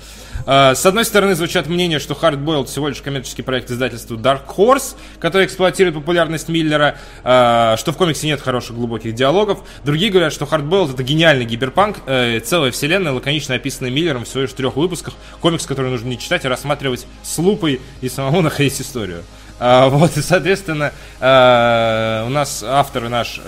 [0.46, 4.42] Э, С одной стороны, звучат мнения, что Hard Boiled всего лишь коммерческий проект издательства Dark
[4.56, 9.60] Horse, который эксплуатирует популярность Миллера, э, что в комиксе нет хороших глубоких диалогов.
[9.84, 14.42] Другие говорят, что Hard Boiled это гениальный гиперпанк, э, целая вселенная, лаконично описанная Миллером всего
[14.42, 15.16] лишь трех выпусках.
[15.42, 19.24] Комикс, который нужно не читать, а рассматривать с лупой и самому находить историю.
[19.60, 23.42] Вот, и, соответственно, у нас автор наш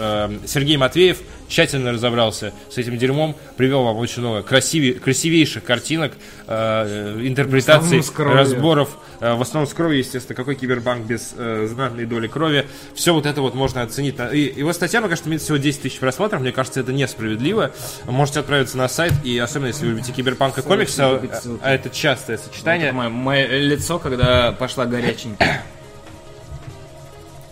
[0.47, 6.13] Сергей Матвеев тщательно разобрался с этим дерьмом, привел вам очень много красивей- красивейших картинок,
[6.47, 12.27] э, интерпретаций, разборов, э, в основном с кровью, естественно, какой кибербанк без э, знатной доли
[12.27, 12.67] крови.
[12.93, 14.15] Все вот это вот можно оценить.
[14.31, 17.71] И его статья, пока что имеет всего 10 тысяч просмотров, мне кажется, это несправедливо.
[18.05, 21.21] Можете отправиться на сайт, и особенно если вы любите киберпанк и комиксы, а,
[21.61, 22.91] а это частое сочетание.
[22.91, 25.63] Мое, мое лицо, когда пошла горяченькая.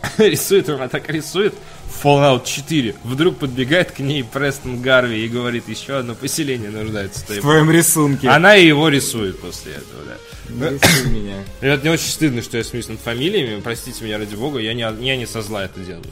[0.18, 1.54] рисует, она так рисует
[2.04, 2.96] Fallout 4.
[3.04, 7.72] Вдруг подбегает к ней Престон Гарви и говорит, еще одно поселение нуждается в В твоем
[7.72, 8.30] рисунке.
[8.30, 10.18] Она и его рисует после этого, да.
[10.50, 11.44] Нарисуй меня.
[11.62, 13.60] И это мне очень стыдно, что я смеюсь над фамилиями.
[13.62, 16.04] Простите меня, ради бога, я не, я не со зла это делаю.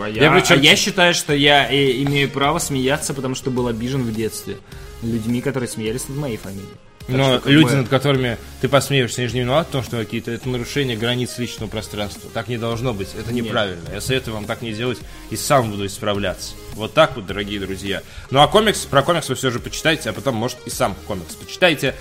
[0.00, 3.50] А Я я, причем- а я считаю, что я э, имею право смеяться, потому что
[3.50, 4.56] был обижен в детстве
[5.02, 6.66] людьми, которые смеялись над моей фамилией.
[7.06, 9.82] Так Но что, люди, бы, над которыми ты посмеешься, они же не виноваты в том,
[9.82, 12.30] что какие-то это нарушение границ личного пространства.
[12.32, 13.90] Так не должно быть, это неправильно.
[13.92, 14.98] Я советую вам так не делать
[15.30, 16.54] и сам буду исправляться.
[16.72, 18.02] Вот так вот, дорогие друзья.
[18.30, 21.34] Ну а комикс, про комикс вы все же почитайте, а потом, может, и сам комикс
[21.34, 21.94] почитайте.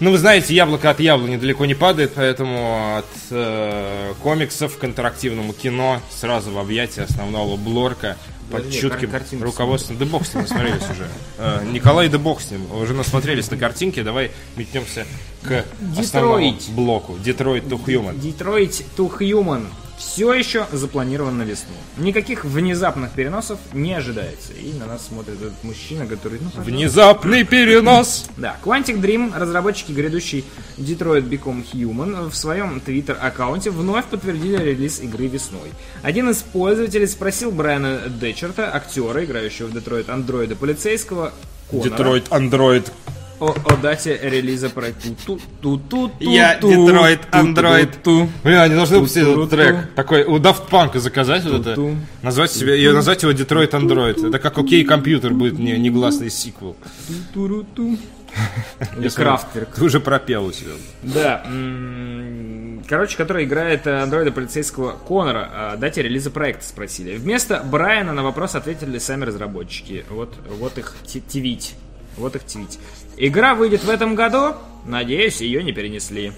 [0.00, 5.52] Ну, вы знаете, яблоко от яблони далеко не падает, поэтому от э, комиксов к интерактивному
[5.52, 8.16] кино сразу в объятия основного блорка
[8.52, 9.96] под Подожди, чутким кар- картинку руководством.
[9.98, 11.08] Да бог с ним, насмотрелись уже.
[11.38, 12.70] Э, Николай, да бог с ним.
[12.72, 15.06] Уже насмотрелись на картинки, давай метнемся
[15.42, 15.64] к
[15.98, 16.68] основному Детройт.
[16.70, 17.18] блоку.
[17.18, 18.20] Детройт to Human.
[18.20, 19.66] Detroit to Human.
[20.02, 21.74] Все еще запланирован на весну.
[21.96, 24.52] Никаких внезапных переносов не ожидается.
[24.52, 26.38] И на нас смотрит этот мужчина, который...
[26.40, 26.70] Ну, пожалуйста.
[26.70, 28.26] Внезапный перенос.
[28.36, 30.44] Да, Quantic Dream, разработчики грядущей
[30.76, 35.70] Detroit Become Human, в своем твиттер-аккаунте вновь подтвердили релиз игры весной.
[36.02, 41.32] Один из пользователей спросил Брайана Дечерта, актера, играющего в Детройт андроида полицейского,
[41.70, 42.92] Конора, Детройт, Андроид.
[43.42, 44.86] О, о дате релиза про
[45.26, 47.98] ту ту ту ту Я Детройт, Андроид.
[48.04, 49.94] Блин, они должны выпустить этот трек.
[49.94, 51.96] Такой, у Daft Punk заказать вот это.
[52.22, 54.18] Назвать себя, и назвать его Детройт Андроид.
[54.22, 56.76] Это как Окей Компьютер будет не, негласный сиквел.
[58.96, 59.74] Или Крафтверк.
[59.74, 60.72] Ты уже пропел у себя.
[61.02, 61.44] Да.
[62.88, 65.72] Короче, который играет э, андроида полицейского Конора.
[65.72, 67.16] О дате релиза проекта спросили.
[67.16, 70.04] Вместо Брайана на вопрос ответили сами разработчики.
[70.08, 71.74] Вот, вот их ти- твить.
[72.16, 72.78] Вот их твить.
[73.16, 74.54] Игра выйдет в этом году.
[74.86, 76.32] Надеюсь, ее не перенесли.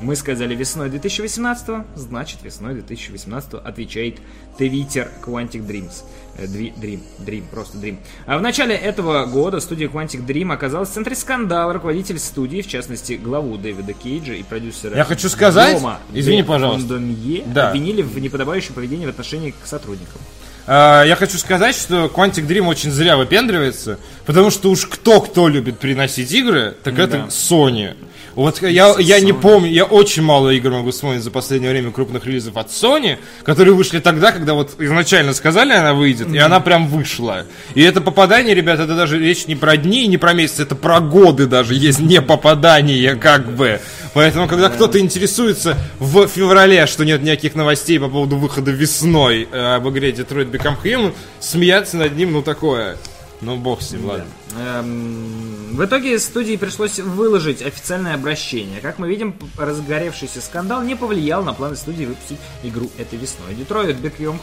[0.00, 4.18] Мы сказали весной 2018, значит весной 2018 отвечает
[4.58, 6.02] твиттер Quantic Dreams.
[6.36, 7.98] Э, Дви- Dream, Dream, просто Dream.
[8.26, 11.72] А в начале этого года студия Quantic Dream оказалась в центре скандала.
[11.72, 16.44] Руководитель студии, в частности, главу Дэвида Кейджа и продюсера Я хочу сказать- Дома извини, де
[16.48, 16.88] пожалуйста.
[16.88, 17.68] Кондомье Да.
[17.68, 20.20] обвинили в неподобающем поведении в отношении к сотрудникам.
[20.66, 25.78] А, Я хочу сказать, что Quantic Dream очень зря выпендривается, потому что уж кто-кто любит
[25.78, 27.94] приносить игры, так это Sony.
[28.34, 32.26] Вот я, я не помню, я очень мало игр могу вспомнить за последнее время крупных
[32.26, 36.88] релизов от Sony, которые вышли тогда, когда вот изначально сказали, она выйдет, и она прям
[36.88, 37.46] вышла.
[37.74, 41.00] И это попадание, ребят, это даже речь не про дни, не про месяцы, это про
[41.00, 43.80] годы даже есть не попадание, как бы.
[44.14, 49.74] Поэтому, когда кто-то интересуется в феврале, что нет никаких новостей по поводу выхода весной э,
[49.76, 52.96] об игре Detroit Become Human, смеяться над ним, ну такое.
[53.40, 54.26] Ну бог с ним, ладно.
[54.58, 58.80] Эм, В итоге студии пришлось выложить официальное обращение.
[58.80, 63.54] Как мы видим, разгоревшийся скандал не повлиял на планы студии выпустить игру этой весной.
[63.54, 64.38] Детройт Бекьем...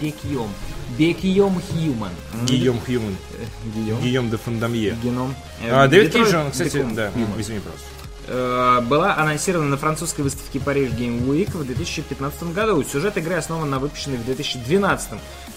[0.00, 0.48] Бекьем...
[0.98, 1.54] Бекьем.
[1.54, 3.16] М, Гийом Хьюман.
[3.74, 4.00] Гийом.
[4.00, 4.96] Гийом де Фондамье.
[5.02, 5.34] Геном.
[5.62, 7.86] Э, А, Дэвид Кейдж, он, кстати, да, извини, просто.
[8.28, 12.82] Э, была анонсирована на французской выставке Париж Game Week в 2015 году.
[12.82, 15.10] Сюжет игры основан на выпущенной в 2012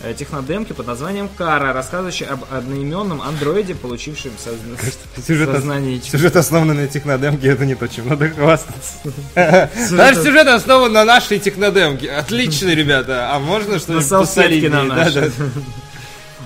[0.04, 4.78] э, технодемке под названием Кара, рассказывающей об одноименном андроиде, получившем созна-
[5.26, 9.00] Сюжет, сознание сюжет основан на технодемке, это не то, чем надо хвастаться.
[9.92, 12.12] Наш сюжет основан на нашей технодемке.
[12.12, 13.34] Отлично, ребята.
[13.34, 14.84] А можно На что-нибудь салфетке на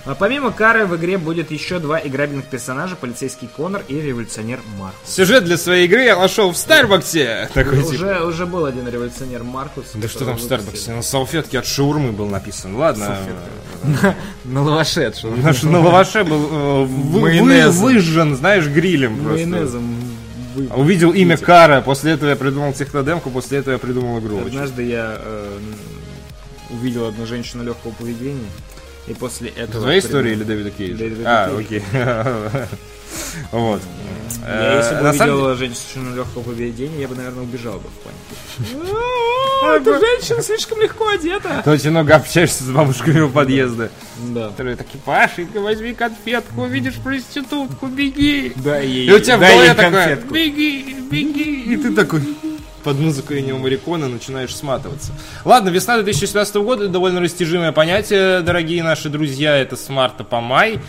[0.05, 4.99] А помимо Кары в игре будет еще два играбельных персонажа, полицейский Конор и революционер Маркус.
[5.09, 7.49] Сюжет для своей игры я нашел в Старбаксе.
[7.53, 7.79] Такой.
[7.79, 9.85] Уже, уже был один революционер Маркус.
[9.93, 10.91] Да что там в Старбаксе?
[10.91, 12.75] На салфетке от шаурмы был написан.
[12.75, 13.17] Ладно.
[14.43, 17.83] На лаваше, Наш на лаваше был э, вы- вы- Майонезом.
[17.83, 19.47] выжжен, знаешь, грилем просто.
[19.47, 19.95] майонезом.
[20.55, 24.39] вы- Увидел имя Кара, после этого я придумал технодемку, после этого я придумал игру.
[24.45, 25.47] Однажды я э,
[26.69, 28.47] увидел одну женщину легкого поведения,
[29.07, 29.63] и после этого...
[29.63, 31.05] Это твоя история или Дэвида Кейджа?
[31.25, 31.83] А, окей.
[33.51, 33.81] Вот.
[34.45, 37.99] Я, если Э, бы самом увидел женщину легкого поведения, я бы, наверное, убежал бы в
[38.03, 38.89] панике.
[39.63, 41.61] А, Эта женщина слишком легко одета.
[41.63, 43.91] Ты очень много общаешься с бабушками у подъезда.
[44.29, 44.49] Да.
[44.49, 48.53] Которые такие, Пашенька, возьми конфетку, увидишь проститутку, беги.
[48.55, 51.73] Да, ей, И у тебя в голове такое, беги, беги.
[51.73, 52.21] И ты такой
[52.84, 55.12] под музыку Энио Марикона начинаешь сматываться.
[55.46, 59.56] Ладно, весна 2017 года довольно растяжимое понятие, дорогие наши друзья.
[59.56, 60.80] Это с марта по май.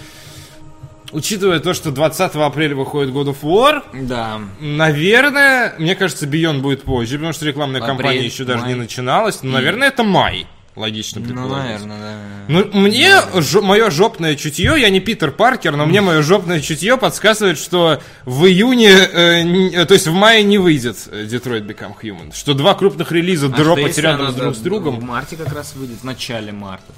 [1.13, 4.41] Учитывая то, что 20 апреля выходит God of War, Да.
[4.59, 8.71] наверное, мне кажется, Beyond будет позже, потому что рекламная Апрель, кампания еще даже май.
[8.71, 9.43] не начиналась.
[9.45, 10.47] Но, наверное, это май.
[10.77, 11.57] Логично Ну, предположить.
[11.87, 12.45] наверное, да.
[12.49, 13.21] Ну, мне
[13.63, 18.45] мое жопное чутье, я не Питер Паркер, но мне мое жопное чутье подсказывает, что в
[18.47, 22.35] июне, э, не- э, то есть в мае не выйдет э, Detroit Become Human.
[22.35, 25.01] Что два крупных релиза А дропать рядом с друг да, с В другом.
[25.05, 26.93] марте как раз выйдет, в начале марта.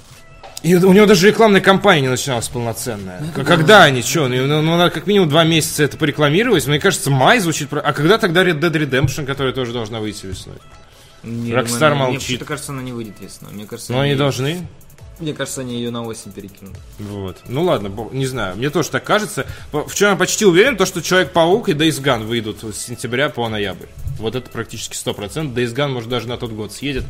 [0.63, 3.21] И у него даже рекламная кампания не начиналась полноценная.
[3.35, 4.27] К- Когда они, что?
[4.27, 6.65] Ну, ну, надо как минимум два месяца это порекламировать.
[6.65, 7.69] Мне кажется, май звучит...
[7.69, 10.55] про- А когда тогда Red Dead Redemption, которая тоже должна выйти весной?
[11.27, 12.21] Не, Rockstar думаю, Мне молчит.
[12.21, 13.51] почему-то кажется, она не выйдет весной.
[13.53, 14.67] Мне кажется, Но они должны.
[15.19, 16.75] Мне кажется, они ее на осень перекинут.
[16.99, 17.37] Вот.
[17.47, 18.55] Ну ладно, не знаю.
[18.55, 19.47] Мне тоже так кажется.
[19.71, 23.49] В чем я почти уверен, то, что Человек-паук и Days Gone выйдут с сентября по
[23.49, 23.87] ноябрь.
[24.19, 25.53] Вот это практически 100%.
[25.55, 27.03] Days Gone, может, даже на тот год съедет.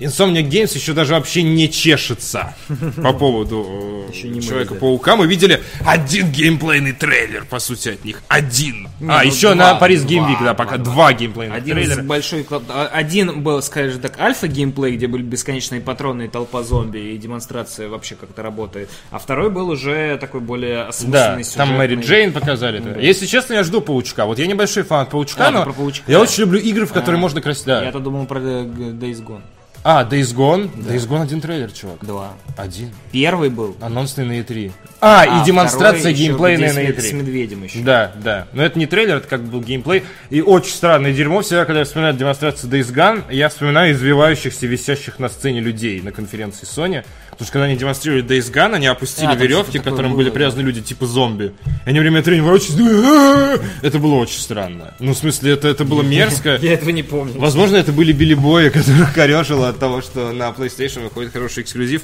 [0.00, 2.54] Insomniac Games еще даже вообще не чешется
[3.02, 5.16] по поводу э, не Человека-паука.
[5.16, 8.22] Мы видели один геймплейный трейлер, по сути, от них.
[8.28, 8.88] Один.
[9.00, 10.92] а, ну, еще два, на Париж Week, да, пока два.
[10.94, 12.02] два геймплейных Один трейлера.
[12.02, 17.18] большой а, один был, скажем так, альфа-геймплей, где были бесконечные патроны и толпа зомби, и
[17.18, 18.88] демонстрация вообще как-то работает.
[19.10, 22.06] А второй был уже такой более Да, осмысленный там Мэри сюжетный.
[22.06, 22.78] Джейн показали.
[22.88, 23.00] это.
[23.00, 24.26] Если честно, я жду Паучка.
[24.26, 26.04] Вот я небольшой фанат Паучка, А, но про Паучка.
[26.10, 27.64] я очень люблю игры, в которые можно красить.
[27.66, 27.82] Да.
[27.84, 29.42] Я-то думал про Days Gone.
[29.90, 30.68] А, Days Gone?
[30.76, 32.04] Days Gone один трейлер, чувак.
[32.04, 32.34] Два.
[32.58, 32.90] Один.
[33.10, 33.74] Первый был.
[33.80, 34.70] Анонсный на E3.
[35.00, 37.12] А, и демонстрация второй еще геймплейная на с мед- С E3.
[37.14, 37.78] медведем еще.
[37.78, 38.48] Да, да.
[38.52, 40.02] Но это не трейлер, это как бы был геймплей.
[40.28, 41.40] И очень странное дерьмо.
[41.40, 46.12] Всегда, когда я вспоминаю демонстрацию Days Gone, я вспоминаю извивающихся, висящих на сцене людей на
[46.12, 47.02] конференции Sony.
[47.30, 50.28] Потому что когда они демонстрировали Days Gone, они опустили А, веревки, к которым было, были
[50.28, 50.34] да.
[50.34, 51.52] привязаны люди типа зомби.
[51.86, 52.74] И они время от времени ворочались.
[53.82, 54.92] Это было очень странно.
[54.98, 56.56] Ну, в смысле, это, это было мерзко.
[56.60, 57.38] Я этого не помню.
[57.38, 62.02] Возможно, это были билибои, которых корежило от того, что на PlayStation выходит хороший эксклюзив.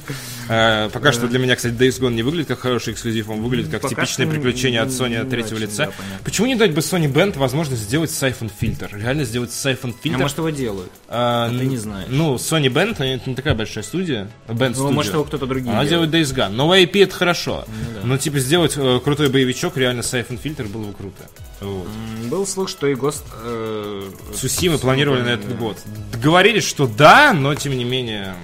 [0.49, 3.69] Э, пока что для меня, кстати, Days Gone не выглядит как хороший эксклюзив, он выглядит
[3.71, 5.85] как Пока типичное приключение от Sony от третьего очень, лица.
[5.87, 5.91] да.
[6.23, 8.89] Почему не дать бы Sony Band возможность сделать сайфон фильтр?
[8.93, 10.19] Реально сделать сайфон А фильтр.
[10.19, 10.91] может его делают?
[11.07, 12.07] А, ты н- не знаешь.
[12.09, 14.27] Ну, Sony Band, это не такая большая студия.
[14.47, 14.91] Band Ну, Studio.
[14.91, 16.09] может, его кто-то другие Она делает.
[16.11, 16.49] Days Gone.
[16.49, 17.65] Новая IP это хорошо.
[18.03, 21.23] Но, типа, сделать э, крутой боевичок, реально сайфон фильтр было бы круто.
[21.61, 21.87] Вот.
[22.29, 23.23] Был слух, что и Ghost...
[23.43, 24.03] э,
[24.35, 25.55] Сусимы планировали на этот да.
[25.55, 25.77] год.
[26.11, 28.35] Договорились, что да, но тем не менее,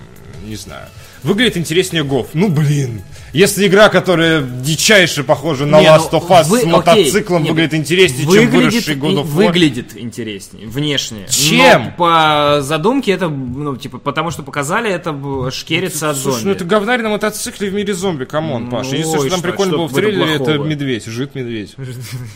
[0.43, 0.87] не знаю.
[1.21, 2.29] Выглядит интереснее Гов.
[2.33, 3.03] Ну блин.
[3.33, 7.43] Если игра, которая дичайше похожа на Не, Last ну, of Us вы- с окей, мотоциклом,
[7.43, 9.45] не, выглядит интереснее, чем выглядит, выросший God of War.
[9.47, 11.27] выглядит интереснее, внешне.
[11.29, 11.83] Чем?
[11.85, 16.45] Но по задумке это, ну, типа, потому что показали, это б- шкерится от Слушай, зомби.
[16.47, 18.89] ну это говнарь на мотоцикле в мире зомби, камон, Ну, Паша.
[18.95, 21.75] Единственное, ой, что там прикольно было в трейлере, это медведь, жит медведь.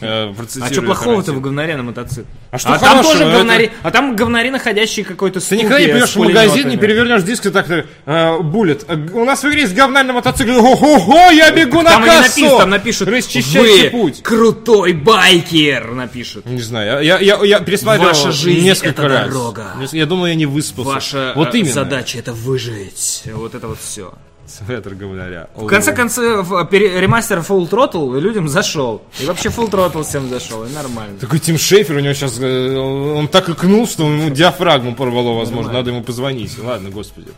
[0.02, 2.26] Э, А что плохого-то в говнаре на мотоцикле?
[2.52, 3.14] А что там хорошего?
[3.14, 7.24] тоже говнари, а там говнари, находящие какой-то Ты никогда не придешь в магазин, не перевернешь
[7.24, 8.86] диск и так э, буллет.
[8.88, 10.54] Э, У нас в игре есть говнарь на мотоцикле.
[10.86, 12.42] Ого-го, я бегу на Там кассу!
[12.42, 14.22] напишут, там напишут, Расчищайте вы путь.
[14.22, 16.46] крутой байкер, напишут.
[16.46, 19.28] Не знаю, я, я, я пересматривал Ваша жизнь несколько это раз.
[19.30, 19.74] дорога.
[19.92, 20.92] Я думаю, я не выспался.
[20.92, 21.74] Ваша вот э, именно.
[21.74, 23.24] задача это выжить.
[23.34, 24.14] Вот это вот все.
[24.48, 25.48] Светр говнаря.
[25.56, 29.02] В конце концов, э, ремастер Full Throttle людям зашел.
[29.20, 31.18] И вообще Full Throttle всем зашел, и нормально.
[31.20, 35.90] Такой Тим Шейфер у него сейчас, он так икнул, что ему диафрагму порвало, возможно, надо
[35.90, 36.58] ему позвонить.
[36.60, 37.30] Ладно, господи.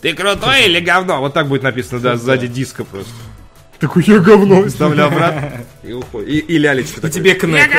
[0.00, 1.20] Ты крутой или говно?
[1.20, 3.12] Вот так будет написано, да, сзади диска просто.
[3.78, 6.28] Такой, я говно, ставлю обратно и уходит.
[6.28, 7.10] И, и лялечка такой.
[7.10, 7.70] тебе кнек,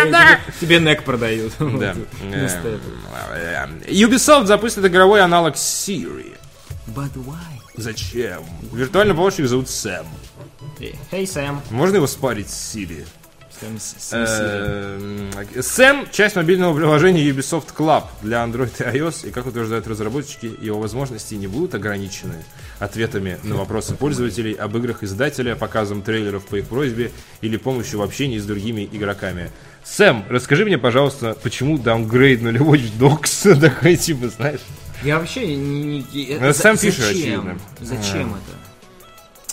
[0.59, 1.53] тебе, нек продают.
[1.59, 1.95] Да.
[2.23, 6.35] Эм, э, Ubisoft запустит игровой аналог Siri.
[6.87, 7.35] But why?
[7.75, 8.43] Зачем?
[8.73, 10.05] Виртуальный помощник зовут Сэм.
[11.11, 11.61] Hey, Сэм.
[11.69, 13.05] Можно его спарить с Siri?
[13.79, 15.29] Сэм.
[15.35, 20.51] Эм, Сэм– часть мобильного приложения Ubisoft Club для Android и iOS, и, как утверждают разработчики,
[20.61, 22.43] его возможности не будут ограничены
[22.79, 28.01] ответами на вопросы пользователей об играх издателя, показом трейлеров по их просьбе или помощью в
[28.01, 29.51] общении с другими игроками.
[29.83, 34.61] Сэм, расскажи мне, пожалуйста, почему даунгрейднули Watch Dogs такой, типа, знаешь?
[35.03, 35.55] Я вообще не...
[35.55, 37.05] не- не- Ну, Сэм зачем?
[37.09, 37.59] очевидно.
[37.79, 38.70] Зачем это?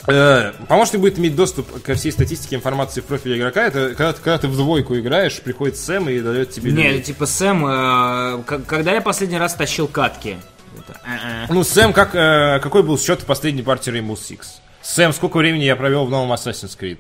[0.09, 3.67] Э, Помощник будет иметь доступ ко всей статистике информации в профиле игрока.
[3.67, 7.03] Это когда, ты- когда ты в двойку играешь, приходит Сэм и дает тебе Не, людей.
[7.03, 10.39] типа Сэм, э, когда я последний раз тащил катки?
[10.79, 11.53] Это.
[11.53, 14.41] Ну, Сэм, как, э, какой был счет в последней партии Rainbow Six?
[14.83, 16.99] Сэм, сколько времени я провел в новом Assassin's Creed?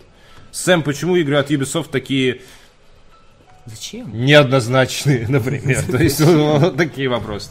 [0.51, 2.42] Сэм, почему игры от Ubisoft такие
[3.66, 4.11] Зачем?
[4.12, 5.83] неоднозначные, например?
[5.83, 6.18] То есть,
[6.77, 7.51] такие вопросы.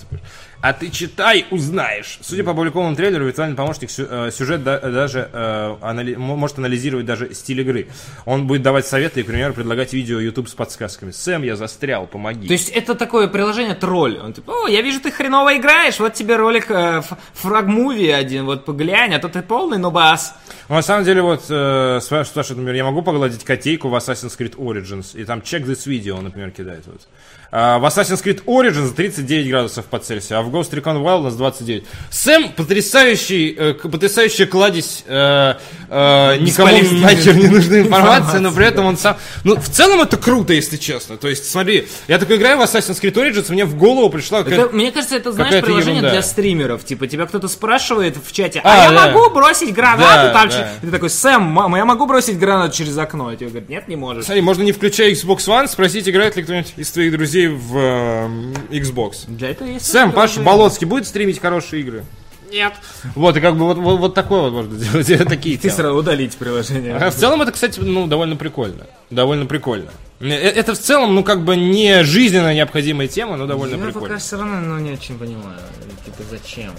[0.60, 2.18] А ты читай, узнаешь.
[2.22, 7.06] Судя по опубликованному трейлеру, виртуальный помощник э, сюжет да- даже э, анали- мо- может анализировать
[7.06, 7.88] даже стиль игры.
[8.26, 11.12] Он будет давать советы и, к примеру, предлагать видео YouTube с подсказками.
[11.12, 12.48] Сэм, я застрял, помоги.
[12.48, 14.18] То есть это такое приложение тролль.
[14.18, 17.04] Он типа, о, я вижу, ты хреново играешь, вот тебе ролик э,
[17.36, 20.34] фраг-муви один, вот поглянь, а то ты полный нубас.
[20.70, 24.36] Ну, на самом деле, вот, э, спра- спрашивают, например, я могу погладить котейку в Assassin's
[24.38, 25.16] Creed Origins?
[25.20, 26.84] И там check this video, например, кидает.
[26.88, 27.02] Вот.
[27.52, 31.86] А в Assassin's Creed Origins 39 градусов по Цельсию, а в Ghost Recon Wildlands 29.
[32.10, 35.54] Сэм потрясающий, э, потрясающая кладезь э,
[35.90, 36.68] э, никому
[37.02, 39.18] нахер не нужной информации, но при этом он сам...
[39.44, 41.18] Ну, в целом это круто, если честно.
[41.18, 44.42] То есть, смотри, я такой играю в Assassin's Creed Origins, мне в голову пришла...
[44.42, 46.12] Это, какая- мне кажется, это, знаешь, какая-то приложение ерунда.
[46.12, 46.84] для стримеров.
[46.86, 49.08] Типа, тебя кто-то спрашивает в чате, а, А, я да.
[49.12, 50.50] могу бросить гранату Да, там?
[50.50, 50.56] да.
[50.56, 53.32] че-» И ты такой, Сэм, мама, я могу бросить гранату через окно?
[53.32, 54.26] И тебе говорят, нет, не можешь.
[54.26, 58.28] Смотри, можно не включая Xbox One, спросить, играет ли кто-нибудь из твоих друзей в э,
[58.72, 59.26] Xbox.
[59.28, 59.86] Для этого есть...
[59.86, 60.46] Сэм, Паша приложение.
[60.46, 62.04] Болоцкий будет стримить хорошие игры?
[62.52, 62.74] Нет.
[63.16, 66.36] Вот, и как бы вот, вот, вот такое вот можно делать, такие Ты сразу удалить
[66.36, 66.96] приложение.
[66.96, 68.88] А в целом это, кстати, ну, довольно прикольно.
[69.10, 69.90] Довольно прикольно.
[70.20, 74.08] Э, Это в целом, ну, как бы не жизненно необходимая тема, но довольно Я прикольно.
[74.08, 75.60] пока все равно ну, не очень понимаю.
[76.06, 76.72] Типа, зачем?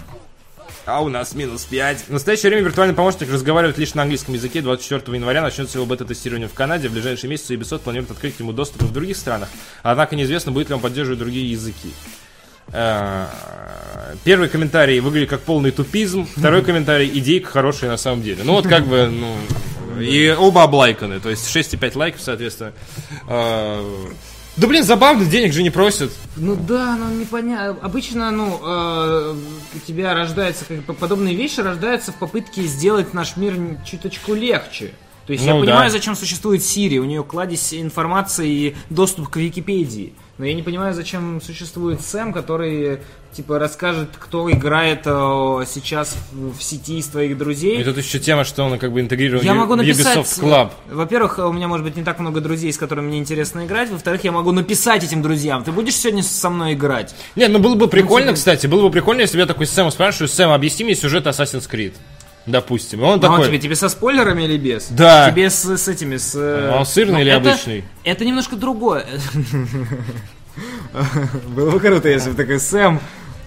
[0.89, 2.05] А у нас минус 5.
[2.09, 4.63] В настоящее время виртуальный помощник разговаривает лишь на английском языке.
[4.63, 6.89] 24 января начнется его бета-тестирование в Канаде.
[6.89, 9.51] В ближайшие месяцы Ubisoft планирует открыть к нему доступ и в других странах.
[9.83, 11.93] Однако неизвестно, будет ли он поддерживать другие языки.
[12.69, 13.27] Э,
[14.25, 16.27] Первый комментарий выглядит как полный тупизм.
[16.35, 18.43] Второй комментарий идейка хорошая на самом деле.
[18.43, 19.37] Ну вот как бы, ну...
[20.01, 22.73] И оба облайканы, то есть 6,5 лайков, соответственно.
[24.59, 26.11] Да блин, забавно, денег же не просят.
[26.37, 27.81] Ну да, но непонятно.
[27.81, 29.37] Обычно, ну, э,
[29.77, 34.95] у тебя рождается, как подобные вещи рождаются в попытке сделать наш мир чуточку легче.
[35.29, 35.91] То есть я Ну, понимаю, да.
[35.91, 40.15] зачем существует Siri, у нее кладезь информации и доступ к Википедии.
[40.39, 43.01] Но я не понимаю, зачем существует Сэм, который
[43.35, 47.79] типа расскажет, кто играет э, сейчас в, сети из твоих друзей.
[47.79, 50.17] И тут еще тема, что он как бы интегрирован Я в могу написать...
[50.17, 50.71] Ubisoft Club.
[50.91, 53.91] Во-первых, у меня может быть не так много друзей, с которыми мне интересно играть.
[53.91, 55.63] Во-вторых, я могу написать этим друзьям.
[55.63, 57.15] Ты будешь сегодня со мной играть?
[57.37, 59.91] Не, ну было бы прикольно, типа- кстати, было бы прикольно, если бы я такой Сэм
[59.91, 61.93] спрашиваю, Сэм, объясни мне сюжет Assassin's Creed.
[62.49, 63.03] Допустим.
[63.03, 64.89] Он А он такой, тебе, тебе со спойлерами или без?
[64.89, 65.31] Да.
[65.31, 66.35] Тебе с, с этими, с...
[66.35, 67.85] э, А он сырный ну, или это- обычный?
[68.05, 69.07] Это немножко другое.
[71.55, 73.01] Было бы круто, если бы такой, Сэм,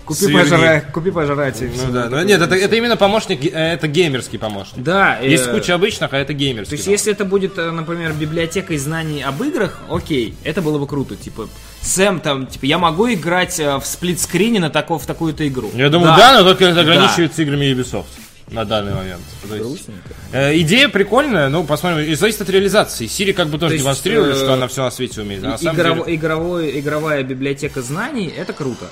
[0.05, 0.39] купи, Сырник.
[0.49, 1.61] пожрать, купи пожрать.
[1.61, 4.81] и ну да, ну, нет, это, это именно помощник, э, это геймерский помощник.
[4.83, 6.77] Да, э, Есть куча обычных, а это То геймерский.
[6.77, 10.87] есть, если это будет, э, например, библиотека из знаний об играх, окей, это было бы
[10.87, 11.15] круто.
[11.15, 11.49] Типа,
[11.81, 15.69] Сэм, там, типа, я могу играть э, в сплитскрине на тако, в такую-то игру.
[15.73, 18.05] Я думаю, да, но только это ограничивается играми Ubisoft
[18.51, 19.21] на данный момент.
[19.47, 19.87] То есть,
[20.33, 23.07] э, идея прикольная, ну, посмотрим, и зависит от реализации.
[23.07, 25.43] Сири как бы тоже То есть, демонстрирует, э, что она все на свете умеет.
[25.43, 28.85] а на И- самом игрово- деле- игровой- игровая библиотека знаний это круто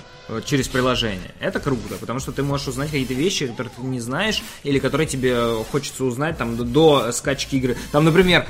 [0.46, 1.32] через приложение.
[1.40, 5.08] Это круто, потому что ты можешь узнать какие-то вещи, которые ты не знаешь, или которые
[5.08, 7.78] тебе хочется узнать там до, до скачки игры.
[7.92, 8.46] Там, например,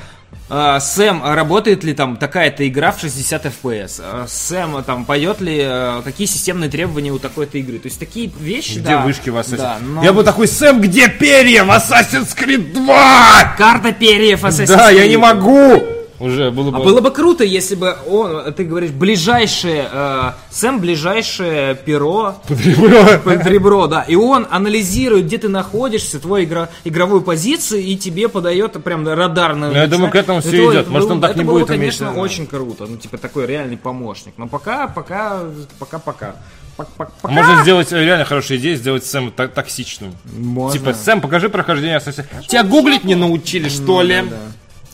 [0.48, 4.00] э, Сэм, а работает ли там такая-то игра в 60 FPS?
[4.04, 7.78] Э, Сэм, а, там, поет ли, э, какие системные требования у такой-то игры?
[7.78, 9.00] То есть такие вещи, Где да.
[9.04, 13.54] вышки в Assassin's Да, но- Я бы такой, Сэм, где перья в Assassin's Creed 2?
[13.56, 15.18] Карта перьев Assassin's Да, я не Creed.
[15.18, 15.99] могу!
[16.20, 16.76] Уже было бы...
[16.76, 22.34] А было бы круто, если бы он, ты говоришь, ближайшее, э, Сэм ближайшее перо
[23.24, 28.28] под ребро, да, и он анализирует, где ты находишься, твою игра, игровую позицию, и тебе
[28.28, 29.68] подает прям радарно.
[29.68, 30.88] Ну, я думаю, к этому Это идет.
[30.88, 32.20] Может, было- он так не было, будет уметь, конечно, да.
[32.20, 34.34] очень круто, ну, типа, такой реальный помощник.
[34.36, 35.40] Но пока, пока,
[35.78, 36.36] пока, пока.
[36.76, 37.34] Пок- пок- Пока.
[37.34, 40.14] Можно сделать, э, реально хорошая идея, сделать Сэм токсичным.
[40.36, 40.78] Можно.
[40.78, 44.22] Типа, Сэм, покажи прохождение Assassin's Тебя гуглить не научили, что ли?
[44.22, 44.36] да.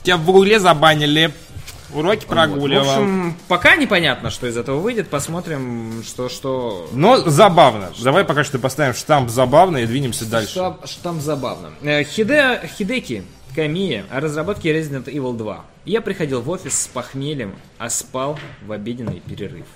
[0.06, 1.32] Тебя в гугле забанили.
[1.92, 2.88] Уроки В прогуливал.
[2.88, 5.08] общем, пока непонятно, что из этого выйдет.
[5.08, 7.90] Посмотрим, что, что, Но забавно.
[8.00, 10.50] Давай пока что поставим штамп забавно и двинемся дальше.
[10.50, 11.72] Что, что там забавно.
[11.82, 13.24] Э, Хиде, Хидеки
[13.56, 15.64] Камия о разработке Resident Evil 2.
[15.86, 19.66] Я приходил в офис с похмельем, а спал в обеденный перерыв.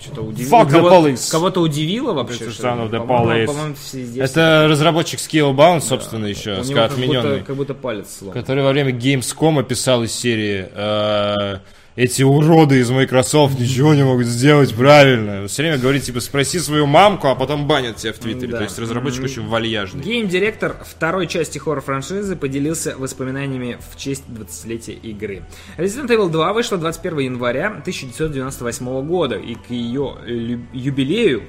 [0.00, 0.50] Что-то удивило.
[0.50, 1.30] Fuck the police.
[1.30, 2.50] Кого-то удивило вообще?
[2.50, 3.46] Что son of the police.
[3.46, 4.30] по-моему, здесь.
[4.30, 7.40] Это разработчик Scalebound, собственно, еще, у него как будто, отмененный.
[7.40, 8.34] как будто палец сломан.
[8.34, 11.58] Который во время Gamescom писал из серии э,
[11.94, 15.46] эти уроды из Microsoft ничего не могут сделать правильно.
[15.46, 18.52] Все время говорит, типа, спроси свою мамку, а потом банят тебя в Твиттере.
[18.52, 18.58] Да.
[18.58, 20.02] То есть разработчик очень вальяжный.
[20.02, 25.42] Гейм-директор второй части хоррор-франшизы поделился воспоминаниями в честь 20-летия игры.
[25.76, 30.16] Resident Evil 2 вышла 21 января 1998 года, и к ее
[30.72, 31.42] юбилею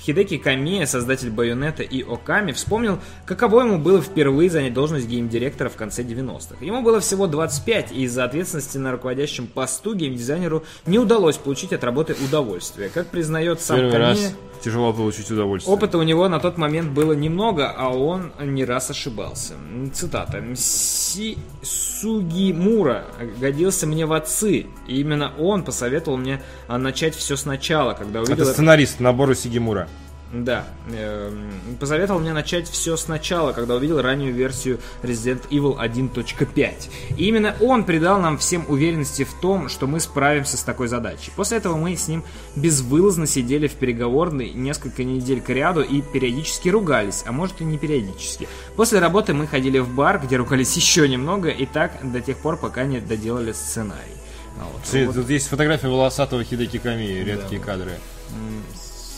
[0.00, 5.76] Хидеки Камия, создатель Байонета и Оками, вспомнил, каково ему было впервые занять должность гейм-директора в
[5.76, 6.64] конце 90-х.
[6.64, 11.84] Ему было всего 25, и из-за ответственности на руководящем посту геймдизайнеру не удалось получить от
[11.84, 12.88] работы удовольствие.
[12.88, 14.08] Как признает сам Первый Камия...
[14.08, 15.74] раз тяжело получить удовольствие.
[15.74, 19.54] Опыта у него на тот момент было немного, а он не раз ошибался.
[19.92, 20.42] Цитата.
[20.54, 23.04] Си Сугимура
[23.40, 24.66] годился мне в отцы.
[24.86, 28.42] И именно он посоветовал мне а, начать все сначала, когда увидел...
[28.42, 29.88] Это- сценарист набора Сигимура.
[30.32, 30.64] Да.
[30.92, 31.50] эм,
[31.80, 36.88] Посоветовал мне начать все сначала, когда увидел раннюю версию Resident Evil 1.5.
[37.16, 41.32] И именно он придал нам всем уверенности в том, что мы справимся с такой задачей.
[41.34, 42.22] После этого мы с ним
[42.54, 47.76] безвылазно сидели в переговорной несколько недель к ряду и периодически ругались, а может и не
[47.78, 48.48] периодически.
[48.76, 52.56] После работы мы ходили в бар, где ругались еще немного, и так до тех пор,
[52.56, 53.98] пока не доделали сценарий.
[54.60, 54.82] А вот.
[54.84, 55.14] Смотри, Вот.
[55.16, 57.98] Тут есть фотография волосатого Хидеки Камии, редкие кадры.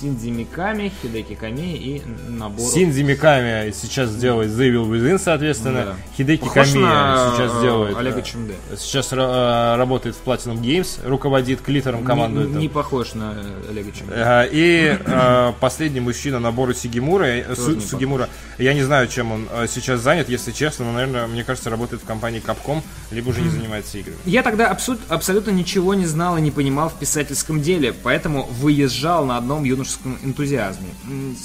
[0.02, 2.68] Синдзи Миками, Хидеки Ками и набор...
[2.68, 5.84] Синдзи Миками сейчас делает The Evil Within, соответственно.
[5.84, 5.96] Да.
[6.16, 7.96] Хидеки Похож Камия на, сейчас э, делает...
[7.96, 8.54] Олега э, Чунде.
[8.76, 12.50] Сейчас э, работает в Platinum Games, руководит клитором, командует.
[12.50, 13.36] Не, не похож на
[13.70, 14.12] Олега Чунде.
[14.16, 18.28] Э, И э, последний мужчина набора Сигимура, Су- Сугимура,
[18.58, 22.06] я не знаю, чем он сейчас занят, если честно, но, наверное, мне кажется, работает в
[22.06, 22.82] компании Capcom,
[23.12, 24.16] либо уже не занимается играми.
[24.24, 29.24] Я тогда абсолют- абсолютно ничего не знал и не понимал в писательском деле, поэтому выезжал
[29.26, 29.91] на одном юношеском
[30.24, 30.88] энтузиазме.
[31.08, 31.36] М,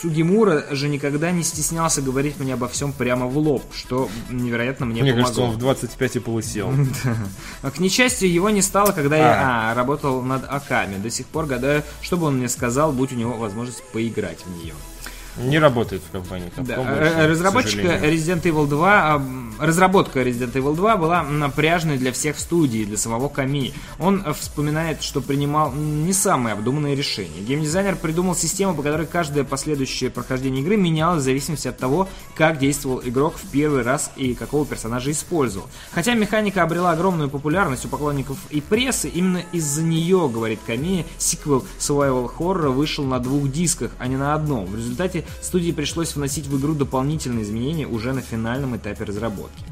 [0.00, 5.02] Сугимура же никогда не стеснялся говорить мне обо всем прямо в лоб, что невероятно мне,
[5.02, 5.24] Мне помогло.
[5.24, 6.72] кажется, он в 25 и полысел.
[7.62, 10.96] А, К несчастью, его не стало, когда я а, работал над Аками.
[10.98, 14.62] До сих пор гадаю, что бы он мне сказал, будь у него возможность поиграть в
[14.62, 14.74] нее.
[15.40, 16.66] Не работает в компании Capcom.
[16.66, 17.88] Да, больше, разработчика.
[17.88, 23.28] Resident Evil 2, ам, разработка Resident Evil 2 была напряжной для всех студий, для самого
[23.28, 23.72] Ками.
[23.98, 27.40] Он э, вспоминает, что принимал не самые обдуманные решения.
[27.40, 32.58] Геймдизайнер придумал систему, по которой каждое последующее прохождение игры менялось в зависимости от того, как
[32.58, 35.68] действовал игрок в первый раз и какого персонажа использовал.
[35.92, 41.64] Хотя механика обрела огромную популярность у поклонников и прессы, именно из-за нее, говорит Ками, сиквел
[41.78, 44.66] Survival Horror вышел на двух дисках, а не на одном.
[44.66, 49.64] В результате студии пришлось вносить в игру дополнительные изменения уже на финальном этапе разработки.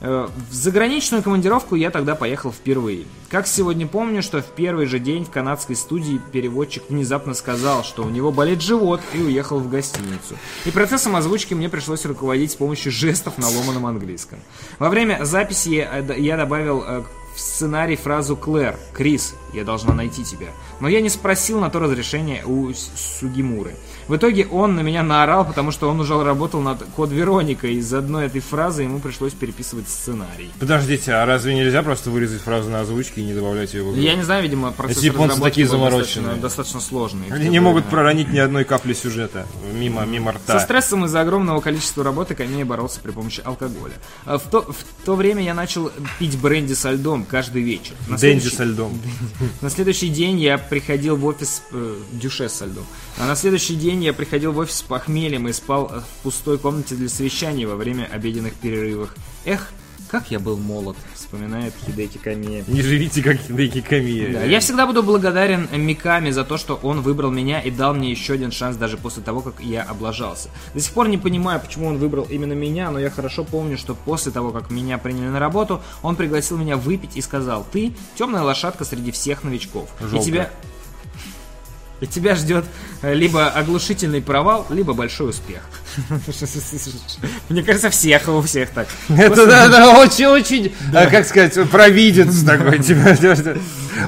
[0.00, 3.06] Э, В заграничную командировку я тогда поехал впервые.
[3.30, 8.04] Как сегодня помню, что в первый же день в канадской студии переводчик внезапно сказал, что
[8.04, 10.36] у него болит живот и уехал в гостиницу.
[10.64, 14.38] И процессом озвучки мне пришлось руководить с помощью жестов на ломаном английском.
[14.78, 17.02] Во время записи я я добавил э,
[17.34, 20.48] в сценарий фразу «Клэр, Крис, я должна найти тебя».
[20.80, 23.74] Но я не спросил на то разрешение у Сугимуры.
[24.08, 27.76] В итоге он на меня наорал, потому что он уже работал над код Вероника, и
[27.76, 30.50] из одной этой фразы ему пришлось переписывать сценарий.
[30.60, 34.00] Подождите, а разве нельзя просто вырезать фразу на озвучке и не добавлять ее в игру?
[34.00, 36.36] Я не знаю, видимо, процесс Эти японцы такие замороченные.
[36.36, 37.26] Достаточно, достаточно сложный.
[37.30, 40.60] Они не могут проронить ни одной капли сюжета мимо, мимо Со рта.
[40.60, 43.94] стрессом из-за огромного количества работы Камея боролся при помощи алкоголя.
[44.24, 47.94] А В то, в то время я начал пить бренди со льдом каждый вечер.
[48.08, 48.98] На Дэнди со льдом.
[49.60, 51.62] На следующий день я приходил в офис...
[51.72, 52.84] э, дюше со льдом.
[53.18, 56.58] А на следующий день я приходил в офис с похмельем и спал э, в пустой
[56.58, 59.14] комнате для совещаний во время обеденных перерывов.
[59.44, 59.72] Эх,
[60.10, 62.64] как я был молод, вспоминает Хидеки Камия.
[62.68, 64.32] Не живите как Хидеки Камия.
[64.32, 68.10] Да, я всегда буду благодарен Миками за то, что он выбрал меня и дал мне
[68.10, 70.48] еще один шанс даже после того, как я облажался.
[70.74, 73.94] До сих пор не понимаю, почему он выбрал именно меня, но я хорошо помню, что
[73.94, 78.42] после того, как меня приняли на работу, он пригласил меня выпить и сказал, ты темная
[78.42, 79.88] лошадка среди всех новичков.
[80.00, 80.22] И Желтая.
[80.24, 80.50] тебя...
[82.00, 82.64] И тебя ждет
[83.02, 85.62] либо оглушительный провал, либо большой успех.
[87.48, 88.86] Мне кажется, всех у всех так.
[89.08, 92.80] Это да, да, очень-очень, как сказать, провидец такой.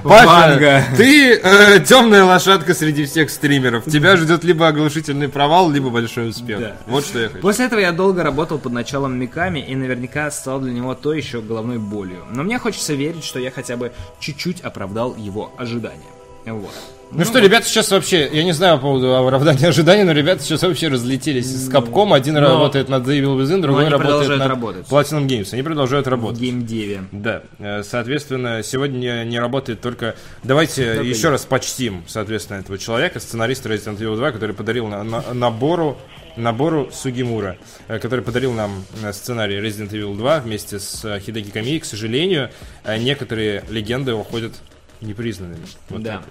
[0.02, 0.84] Ванга.
[0.84, 1.40] Паша, ты
[1.86, 3.86] темная лошадка среди всех стримеров.
[3.86, 6.72] Тебя ждет либо оглушительный провал, либо большой успех.
[6.86, 7.40] Вот что я хочу.
[7.40, 11.40] После этого я долго работал под началом Миками и наверняка стал для него то еще
[11.40, 12.26] головной болью.
[12.30, 16.02] Но мне хочется верить, что я хотя бы чуть-чуть оправдал его ожидания.
[16.44, 16.74] Вот.
[17.10, 20.62] Ну, что, ребята сейчас вообще, я не знаю по поводу оправдания ожиданий, но ребята сейчас
[20.62, 22.14] вообще разлетелись с Capcom.
[22.14, 24.86] Один Но- работает над The Evil Within, другой работает над работать.
[24.86, 25.48] Platinum Games.
[25.52, 26.38] Они продолжают В работать.
[26.40, 27.04] геймдеве.
[27.12, 30.16] Да, э, соответственно, сегодня не работает только...
[30.44, 35.02] Давайте Только еще раз почтим, соответственно, этого человека, сценариста Resident Evil 2, который подарил на-
[35.02, 35.96] на- набору
[36.36, 37.56] набору Сугимура,
[37.88, 41.78] э, который подарил нам э, сценарий Resident Evil 2 вместе с Хидеки Камии.
[41.78, 42.50] К сожалению,
[42.98, 44.52] некоторые легенды уходят
[45.00, 45.62] непризнанными.
[45.88, 46.22] Вот Да.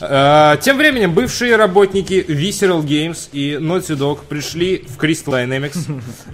[0.00, 5.78] Э, Тем временем бывшие работники Visceral Games и Naughty Dog пришли в Crystal Dynamics.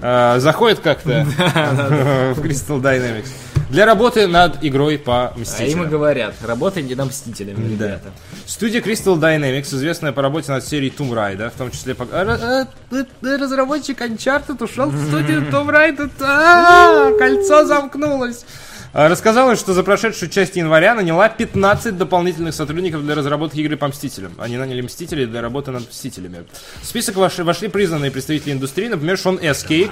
[0.01, 1.25] Э, Заходят как-то
[2.37, 3.29] в Crystal Dynamics
[3.71, 5.89] для работы над игрой по А им и Мстителям.
[5.91, 7.85] говорят, работайте над Мстителями, Да.
[7.87, 8.11] ребята.
[8.47, 12.07] Студия Crystal Dynamics, известная по работе над серией Tomb Raider, в том числе по...
[12.11, 16.11] А, а, э, разработчик Uncharted ушел в студию Tomb Raider.
[16.21, 18.47] А, Кольцо замкнулось.
[18.93, 23.89] А, Рассказала, что за прошедшую часть января наняла 15 дополнительных сотрудников для разработки игры по
[23.89, 24.33] Мстителям.
[24.39, 26.45] Они наняли Мстителей для работы над Мстителями.
[26.81, 29.91] В список вошли, вошли признанные представители индустрии, например, Шон Эскейк,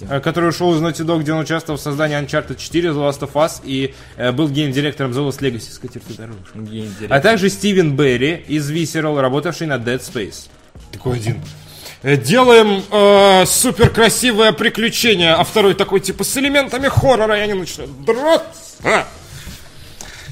[0.00, 3.20] э, который ушел из Naughty Dog, где он участвовал в создании Uncharted 4, The Last
[3.20, 7.08] of Us и э, был гейм-директором The Lost Legacy.
[7.08, 10.48] А также Стивен Берри из Visceral, работавший над Dead Space.
[10.92, 11.40] Такой один.
[12.02, 17.54] Э, Делаем э, супер красивое приключение, а второй такой типа с элементами хоррора, и они
[17.54, 18.76] начинают драться.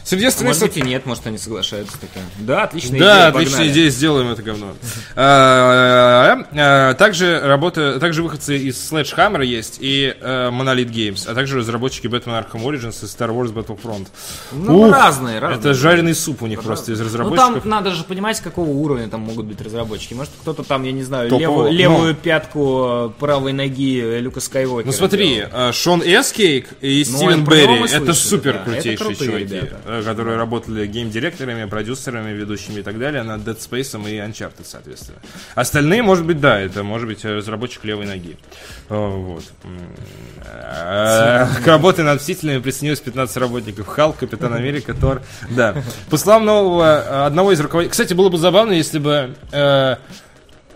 [0.05, 2.24] Сердечный Может со- быть и нет, может они соглашаются такая.
[2.38, 3.72] Да, отличная да, идея, отличная погнали.
[3.72, 4.74] идея, сделаем это говно.
[5.16, 11.59] А, а, Также работа, также выходцы из Sledgehammer есть и э, Monolith Games, а также
[11.59, 14.09] разработчики Batman Arkham Origins и Star Wars Battlefront.
[14.52, 15.59] Ну, разные, разные.
[15.61, 17.62] Это жареный суп у них просто из Ну разработчиков.
[17.62, 20.14] там надо же понимать, какого уровня там могут быть разработчики.
[20.14, 21.72] Может кто-то там, я не знаю, левую, ну.
[21.72, 27.44] левую пятку э, правой ноги Люка Скайуокера Ну смотри, э, Шон Эскейк и Ну, Стивен
[27.44, 29.61] Берри это супер крутейшие чуваки,
[30.03, 35.18] которые работали гейм-директорами, продюсерами, ведущими и так далее над Dead Space и Uncharted, соответственно.
[35.55, 38.36] Остальные, может быть, да, это может быть э, разработчик левой ноги.
[38.88, 39.45] Э, Вот.
[40.45, 43.86] Э, К работе над Мстителями присоединилось 15 работников.
[43.86, 45.22] Халк, Капитан Америка, Тор.
[45.51, 45.74] Да.
[46.11, 47.90] По словам нового, э, одного из руководителей...
[47.90, 49.34] Кстати, было бы забавно, если бы...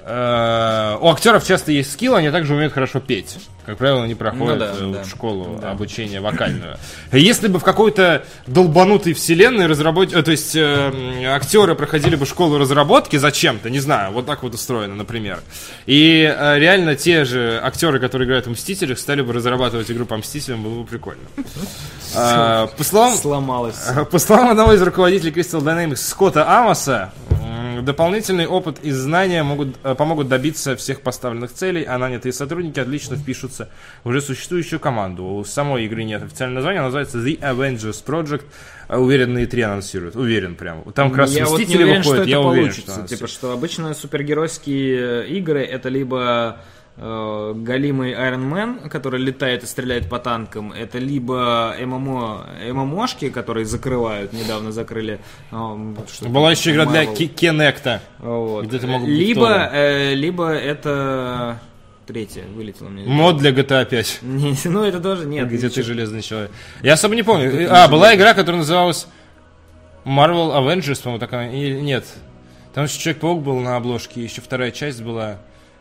[0.09, 3.37] э, у актеров часто есть скилл, они также умеют хорошо петь.
[3.67, 5.05] Как правило, они проходят Ну да, э, да.
[5.05, 5.73] школу Да.
[5.73, 6.79] обучения вокальную.
[7.13, 10.15] Если бы в какой-то долбанутой вселенной разработ...
[10.15, 14.55] э, то есть э, актеры проходили бы школу разработки зачем-то, не знаю, вот так вот
[14.55, 15.41] устроено, например.
[15.85, 20.17] И э, реально те же актеры, которые играют в Мстителях, стали бы разрабатывать игру по
[20.17, 21.25] Мстителям, было бы прикольно.
[22.15, 23.77] По словам Сломалось.
[24.11, 27.13] по словам одного из руководителей Crystal Dynamics Скотта Амоса,
[27.83, 33.17] дополнительный опыт и знания могут, э, помогут добиться всех поставленных целей, а нанятые сотрудники отлично
[33.17, 33.69] впишутся
[34.05, 35.25] в уже существующую команду.
[35.25, 38.43] У самой игры нет официального названия, она называется The Avengers Project.
[38.89, 40.17] А Уверен, на E3 анонсируют.
[40.17, 40.83] Уверен прям.
[40.95, 42.91] Там как раз я вот не Мстители уверен, выходят, что я это уверен, получится.
[42.91, 46.61] что она типа, что обычно супергеройские игры это либо
[46.99, 53.65] э, голимый Iron Man, который летает и стреляет по танкам, это либо ММО, ММОшки, которые
[53.65, 55.21] закрывают, недавно закрыли.
[55.51, 58.03] э, что Была еще игра для Кинекта.
[58.19, 58.67] Вот.
[58.67, 61.61] где либо, э, либо это
[62.07, 63.05] третье вылетело мне.
[63.05, 64.19] Мод для GTA 5.
[64.23, 65.49] Не, ну это тоже нет.
[65.49, 66.51] Где ты железный человек.
[66.83, 67.69] Я особо не помню.
[67.71, 69.07] А, была игра, которая называлась
[70.05, 71.53] Marvel Avengers, по-моему, так она.
[71.53, 72.07] Или нет.
[72.73, 75.39] Там еще Человек-паук был на обложке, еще вторая часть была.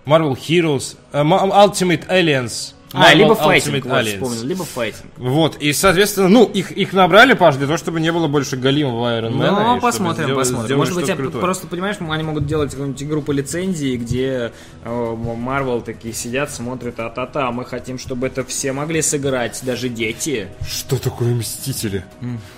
[0.08, 5.12] Marvel Heroes, uh, Ultimate Aliens, А, либо файтинг, вот, вспомнил, либо файтинг.
[5.18, 9.20] Вот, и, соответственно, ну, их, их набрали, Паш, для того, чтобы не было больше голимого
[9.20, 9.76] Iron Man.
[9.76, 10.78] Ну, посмотрим, посмотрим.
[10.78, 14.52] Может быть, я просто, понимаешь, они могут делать какую-нибудь игру по лицензии, где
[14.84, 20.48] э, Marvel такие сидят, смотрят, а-та-та, мы хотим, чтобы это все могли сыграть, даже дети.
[20.68, 22.06] Что такое Мстители?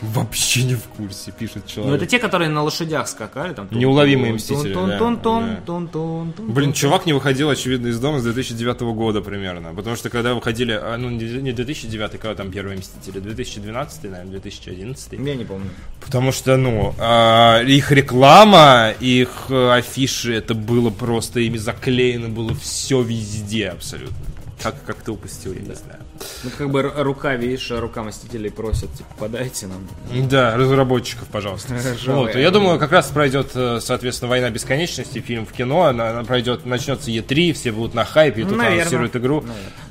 [0.01, 1.95] Вообще не в курсе, пишет Ну, человек.
[2.01, 3.53] это те, которые на лошадях скакали.
[3.53, 4.97] Там, Неуловимые мстители, да, да.
[4.97, 6.51] Тун-тун-тун-тун-тун.
[6.51, 9.73] Блин, чувак не выходил, очевидно, из дома с 2009 года примерно.
[9.73, 15.13] Потому что когда выходили, а, ну не 2009, когда там первые Мстители, 2012, наверное, 2011.
[15.13, 15.69] Я не помню.
[16.01, 22.53] Потому что, ну, а, их реклама, их э, афиши, это было просто, ими заклеено было
[22.53, 24.17] все везде абсолютно.
[24.61, 25.99] Как, как ты упустил, я не знаю.
[26.43, 29.87] Ну, как бы рука, видишь, рука Мстителей просят, типа, подайте нам.
[30.27, 31.73] Да, разработчиков, пожалуйста.
[32.07, 36.65] Вот, я думаю, как раз пройдет, э, соответственно, война бесконечности, фильм в кино, она, пройдет,
[36.65, 39.45] начнется Е3, все будут на хайпе, и тут анонсируют игру.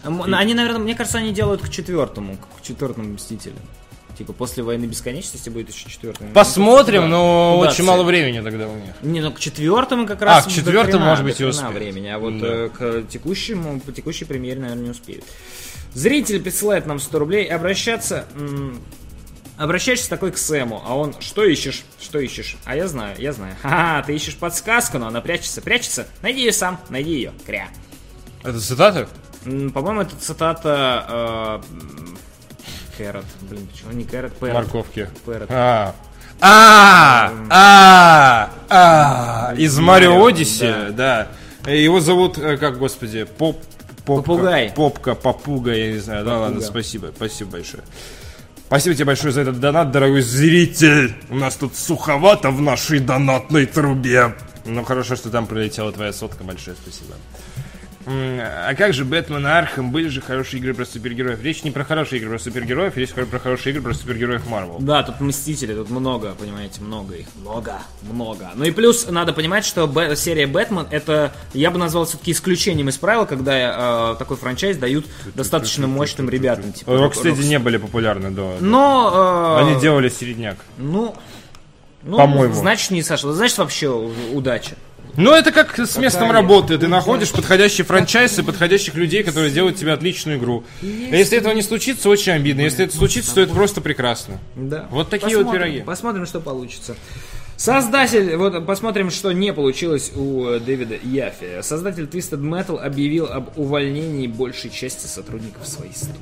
[0.04, 3.56] М- Они, наверное, мне кажется, они делают к четвертому, к четвертому Мстителю.
[4.18, 6.26] Типа, после войны бесконечности будет еще четвертый.
[6.34, 7.08] Посмотрим, Да.
[7.08, 7.86] но Куда очень цель?
[7.86, 8.94] мало времени тогда у них.
[9.00, 10.44] Не, ну к четвертому как раз.
[10.44, 11.72] А, к четвертому, хрена, может быть, и успеют.
[11.74, 12.46] времени, а вот Да.
[12.48, 15.24] э, к текущему, по текущей премьере, наверное, не успеют.
[15.94, 17.46] Зритель присылает нам 100 рублей.
[17.46, 18.26] Обращаться...
[18.34, 18.80] м,
[19.56, 22.56] Обращаешься такой к Сэму, а он, что ищешь, что ищешь?
[22.64, 23.56] А я знаю, я знаю.
[23.62, 26.06] Ха-ха, ты ищешь подсказку, но она прячется, прячется.
[26.22, 27.66] Найди ее сам, найди ее, кря.
[28.44, 29.08] Это цитата?
[29.44, 31.60] По-моему, это цитата...
[31.72, 32.17] э,
[32.98, 33.24] Кэрот.
[33.42, 34.32] Блин, почему не Кэрот?
[34.34, 34.54] Пэрот.
[34.54, 35.08] Морковки.
[35.24, 35.48] Пэрот.
[35.50, 35.94] А.
[36.40, 41.28] А, а, а, из Марио Одиссе, да.
[41.66, 43.60] Его зовут, э, как, господи, Поп...
[44.04, 44.72] Попка, Попугай.
[44.74, 46.24] Попка, попуга, я не знаю.
[46.24, 47.82] Да ладно, спасибо, спасибо большое.
[48.66, 51.14] Спасибо тебе большое за этот донат, дорогой зритель.
[51.28, 54.34] У нас тут суховато в нашей донатной трубе.
[54.64, 56.44] Ну, хорошо, что там прилетела твоя сотка.
[56.44, 57.14] Большое спасибо.
[58.10, 59.90] А как же Бэтмен и Архам?
[59.92, 61.42] Были же хорошие игры про супергероев.
[61.42, 64.78] Речь не про хорошие игры про супергероев, речь про хорошие игры про супергероев Марвел.
[64.80, 67.26] Да, тут Мстители, тут много, понимаете, много их.
[67.36, 68.50] Много, много.
[68.54, 72.88] Ну и плюс надо понимать, что Бэ- серия Бэтмен это, я бы назвал все-таки исключением
[72.88, 75.04] из правил, когда э, такой франчайз дают
[75.34, 76.72] достаточно мощным ребятам.
[76.72, 78.56] Типа, Рокстеди Рокс- не были популярны до.
[78.60, 79.58] Но...
[79.60, 80.56] э, Они делали середняк.
[80.78, 81.14] Ну...
[82.04, 82.54] Ну, По-моему.
[82.54, 83.32] значит, не сошло.
[83.32, 84.76] Значит, вообще удача.
[85.18, 86.78] Ну, это как с местом работы.
[86.78, 90.64] Ты находишь подходящий франчайз и подходящих людей, которые делают тебе отличную игру.
[90.80, 92.60] Если этого не случится, очень обидно.
[92.60, 94.38] Если это случится, то это просто прекрасно.
[94.54, 94.86] Да.
[94.90, 95.80] Вот такие вот пироги.
[95.80, 96.96] Посмотрим, что получится.
[97.56, 101.60] Создатель, вот посмотрим, что не получилось у э, Дэвида Яфи.
[101.62, 106.18] Создатель Twisted Metal объявил об увольнении большей части сотрудников своей студии.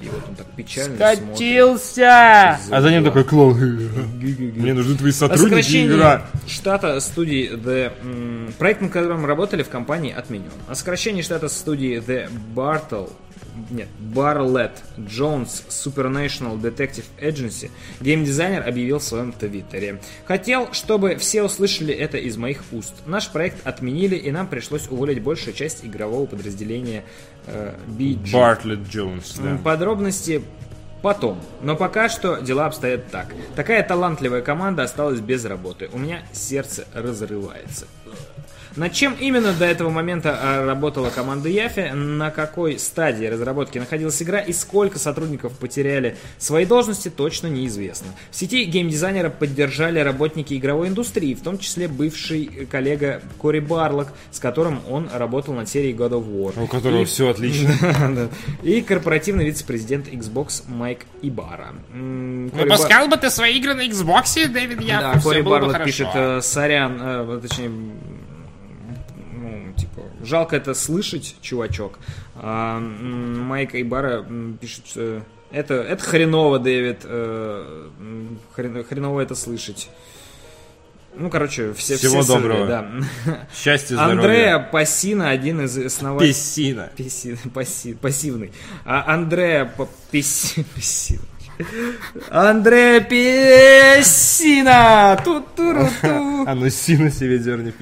[0.00, 1.18] И вот он так печально смотрит.
[1.18, 2.58] Скатился!
[2.70, 3.56] А за ним такой клоун.
[3.56, 6.26] Мне нужны твои сотрудники и сокращении игра.
[6.46, 8.52] штата студии The...
[8.58, 10.50] Проект, над которым работали в компании, отменен.
[10.68, 13.10] О сокращении штата студии The Bartle
[13.70, 17.70] нет, Barlett Jones Supernational Detective Agency
[18.00, 20.00] геймдизайнер объявил в своем твиттере.
[20.26, 22.94] Хотел, чтобы все услышали это из моих уст.
[23.06, 27.04] Наш проект отменили, и нам пришлось уволить большую часть игрового подразделения
[27.48, 28.32] э, BG.
[28.32, 29.58] Бартлетт Джонс, да.
[29.62, 30.42] Подробности
[31.02, 31.38] Потом.
[31.62, 33.32] Но пока что дела обстоят так.
[33.54, 35.88] Такая талантливая команда осталась без работы.
[35.92, 37.86] У меня сердце разрывается.
[38.78, 44.22] Над чем именно до этого момента а, работала команда Яфи, на какой стадии разработки находилась
[44.22, 48.06] игра и сколько сотрудников потеряли свои должности, точно неизвестно.
[48.30, 54.38] В сети геймдизайнера поддержали работники игровой индустрии, в том числе бывший коллега Кори Барлок, с
[54.38, 56.62] которым он работал над серией God of War.
[56.62, 58.28] У которого И- все отлично.
[58.62, 61.74] И корпоративный вице-президент Xbox Майк Ибара.
[61.92, 66.96] Выпускал бы ты свои игры на Xbox, Дэвид Яффе, да, Кори Барлок пишет, э, сорян,
[67.00, 67.70] э, точнее,
[69.78, 71.98] типа, жалко это слышать, чувачок.
[72.36, 74.24] А, Майк Айбара
[74.60, 77.88] пишет, что это, это хреново, Дэвид, э,
[78.56, 79.88] хрен- хреново это слышать.
[81.16, 82.66] Ну, короче, все Всего все доброго.
[82.66, 82.86] да.
[83.52, 84.18] Счастья, здоровья.
[84.20, 86.30] Андреа Пассина, один из основателей...
[86.32, 86.90] Песина.
[86.96, 88.52] Пассив- пассив- пассивный.
[88.84, 89.72] А Андреа
[90.12, 91.26] Песси- пассивный.
[92.30, 93.00] Андреа
[93.98, 95.16] Пессина!
[95.24, 96.44] Ту-ту-ру-ту.
[96.46, 97.72] А ну сина себе дерни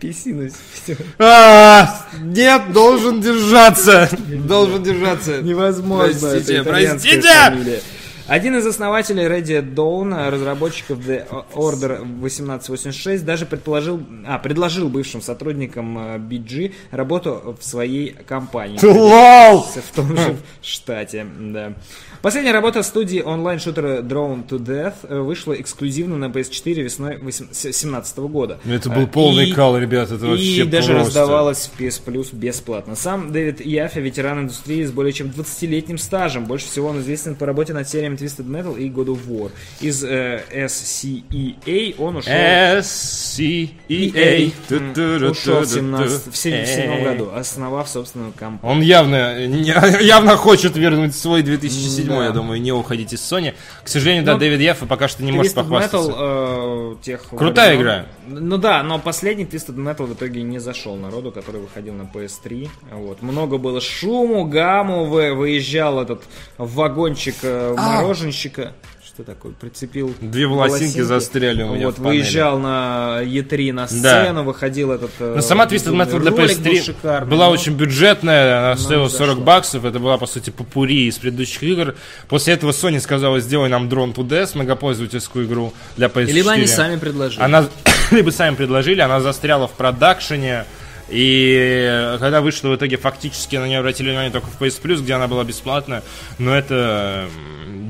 [0.00, 0.48] песина.
[0.50, 0.98] Пессина.
[1.18, 4.08] А, Нет, должен держаться.
[4.28, 5.42] Должен держаться.
[5.42, 6.30] Невозможно.
[6.30, 7.82] Простите, простите!
[8.26, 15.98] Один из основателей Ready Dawn, разработчиков The Order 1886, даже предположил, а, предложил бывшим сотрудникам
[15.98, 18.78] э, BG работу в своей компании.
[18.82, 19.60] Лол!
[19.64, 21.74] в том же штате, да.
[22.22, 28.58] Последняя работа студии онлайн-шутера Drone to Death э, вышла эксклюзивно на PS4 весной 2017 года.
[28.64, 31.08] Ну, Это был полный и- кал, ребят, это и вообще даже просто.
[31.20, 32.96] раздавалась в PS Plus бесплатно.
[32.96, 36.46] Сам Дэвид Яффе, ветеран индустрии с более чем 20-летним стажем.
[36.46, 39.50] Больше всего он известен по работе над сериями Twisted Metal и God of War.
[39.80, 42.32] Из э, SCEA он ушел...
[42.32, 44.50] S-C-E-A.
[45.30, 48.76] Ушел в 17 в 77 году, основав собственную компанию.
[48.76, 49.38] Он явно,
[50.00, 52.24] явно хочет вернуть свой 2007, Да.
[52.24, 53.54] я думаю, не уходить из Sony.
[53.82, 56.10] К сожалению, да, Ну, Дэвид Яффа пока что не может похвастаться.
[56.10, 58.06] Metal, э, тех Крутая игра.
[58.26, 62.68] Ну да, но последний Twisted Metal в итоге не зашел народу, который выходил на PS3.
[62.92, 63.22] Вот.
[63.22, 66.22] Много было шуму, гамму, вы- выезжал этот
[66.58, 68.02] вагончик э, А!
[68.02, 68.72] мороженщика.
[69.14, 69.52] Что такое?
[69.52, 73.86] Прицепил Две волосинки застряли у меня Вот, выезжал на E3 на Да.
[73.86, 77.74] сцену, выходил этот Но сама Twisted Metal для ролик был PS3 шикарный, была но- очень
[77.74, 79.26] бюджетная, она стоила зашла.
[79.26, 81.94] 40 баксов, это была, по сути, попури из предыдущих игр.
[82.28, 86.32] После этого Sony сказала, сделай нам Drone to Death, многопользовательскую игру для PS4.
[86.32, 87.40] Либо они сами предложили.
[87.40, 87.68] Она,
[88.10, 90.64] либо сами предложили, она застряла в продакшене,
[91.08, 95.12] и когда вышла в итоге, фактически на нее обратили внимание только в PS Plus, где
[95.12, 96.02] она была бесплатная,
[96.38, 97.26] но это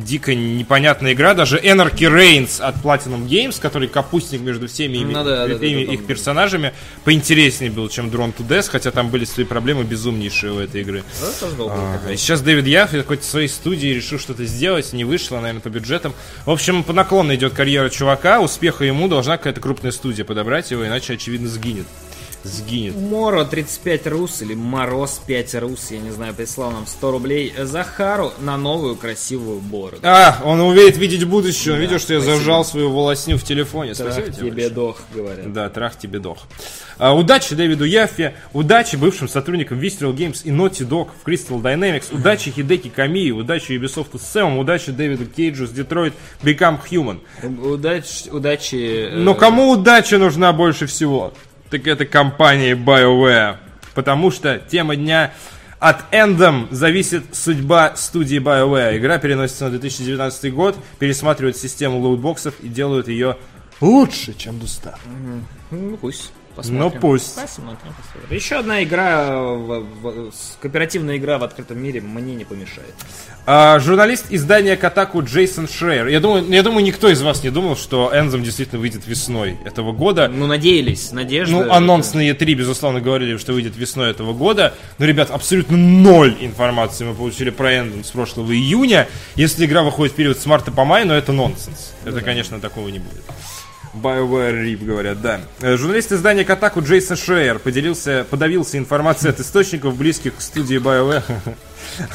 [0.05, 5.25] дико непонятная игра, даже Anarchy Reigns от Platinum Games, который капустник между всеми ими- Ну
[5.25, 6.73] да, да, да, да, их там- персонажами,
[7.05, 11.03] поинтереснее был, чем Drone to Death, хотя там были свои проблемы безумнейшие у этой игры.
[11.21, 15.37] Да, А, и сейчас Дэвид Яфф в какой-то своей студии решил что-то сделать, не вышло,
[15.41, 16.15] наверное, по бюджетам.
[16.47, 20.87] В общем, по наклонной идет карьера чувака, успеха ему должна какая-то крупная студия подобрать его,
[20.87, 21.87] иначе, очевидно, сгинет.
[22.45, 22.95] Сгинет.
[22.95, 28.33] Моро 35 рус или Мороз 5 рус, я не знаю, прислал нам 100 рублей Захару
[28.39, 30.01] на новую красивую бороду.
[30.03, 32.39] А, он умеет видеть будущее, он видел, что я спасибо.
[32.39, 33.95] зажал свою волосню в телефоне.
[33.95, 35.53] Трах Спасибо тебе тебе дох, говорят.
[35.53, 36.39] Да, трах тебе дох.
[36.99, 42.15] А, удачи Дэвиду Яффе, удачи бывшим сотрудникам Visceral Games и Naughty Dog в Crystal Dynamics,
[42.15, 47.21] удачи Хидеки Камии, удачи Ubisoft с Сэмом, удачи Дэвиду Кейджу с Detroit Become Human.
[47.43, 49.09] Удачи, удачи.
[49.11, 51.33] э, Но кому удача нужна больше всего?
[51.75, 53.57] Так это компания BioWare.
[53.97, 55.33] Потому что тема дня
[55.81, 58.97] от Anthem зависит судьба студии BioWare.
[58.97, 63.39] Игра переносится на 2019 год, пересматривают систему лутбоксов и делают ее
[63.81, 64.97] лучше, чем Дуста.
[65.73, 66.31] Ну, пусть.
[66.55, 66.79] Посмотрим.
[66.95, 67.35] Ну, пусть.
[67.35, 68.37] Посмотрим, посмотрим.
[68.37, 72.95] Еще одна игра, в- в- кооперативная игра в открытом мире мне не помешает.
[73.47, 76.07] А, журналист издания Катаку Джейсон Шрейер.
[76.07, 79.93] Я думаю, я думаю, никто из вас не думал, что Энзом действительно выйдет весной этого
[79.93, 80.29] года.
[80.29, 81.53] Ну, надеялись, надежда.
[81.57, 84.75] Ну, анонс на E3, безусловно, говорили, что выйдет весной этого года.
[84.99, 89.09] Но, ребят, абсолютно ноль информации мы получили про Endom с прошлого июня.
[89.35, 91.93] Если игра выходит в период с марта по май, но это нонсенс.
[92.05, 93.23] Это, конечно, такого не будет.
[93.95, 95.41] BioWare RIP, говорят, да.
[95.61, 101.23] Э, Журналист издания Катаку Джейсон Шейер поделился, подавился информацией от источников, близких к студии BioWare,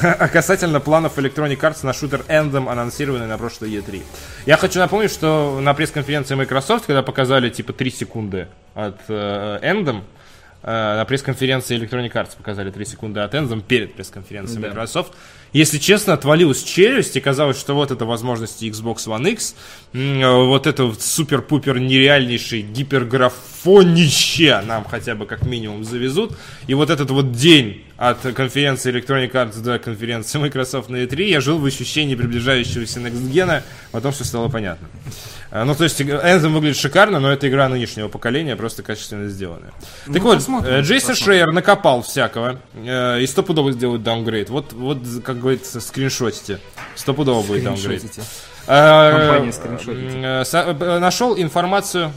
[0.00, 4.02] а касательно планов Electronic Arts на шутер Endom, анонсированный на прошлой E3.
[4.46, 9.58] Я хочу напомнить, что на пресс-конференции Microsoft, когда показали типа 3 секунды от э,
[10.62, 14.68] на пресс-конференции Electronic Arts показали 3 секунды от Endom перед пресс-конференцией Да.
[14.68, 15.14] Microsoft.
[15.52, 19.56] Если честно, отвалилась челюсть, и казалось, что вот это возможности Xbox One X,
[19.92, 23.32] э, вот это супер-пупер нереальнейший гиперграф
[23.62, 26.36] фонище нам хотя бы как минимум завезут.
[26.68, 31.40] И вот этот вот день от конференции Electronic Arts до конференции Microsoft на E3 я
[31.40, 34.88] жил в ощущении приближающегося Next Gen, потом все стало понятно.
[35.52, 39.72] А, Ну, то есть, Anthem выглядит шикарно, но это игра нынешнего поколения, просто качественно сделанная.
[40.06, 41.24] так вот, посмотрим, э, Джейсон посмотрим.
[41.24, 44.48] Шрейер накопал всякого, э, и стопудово сделают даунгрейд.
[44.50, 46.60] Вот, вот, как говорится, скриншотите.
[46.94, 48.00] Стопудово будет downgrade.
[48.02, 48.22] Скриншотите.
[48.66, 50.18] Компания скриншотите.
[50.22, 50.44] э,
[50.80, 52.12] э, Нашел информацию.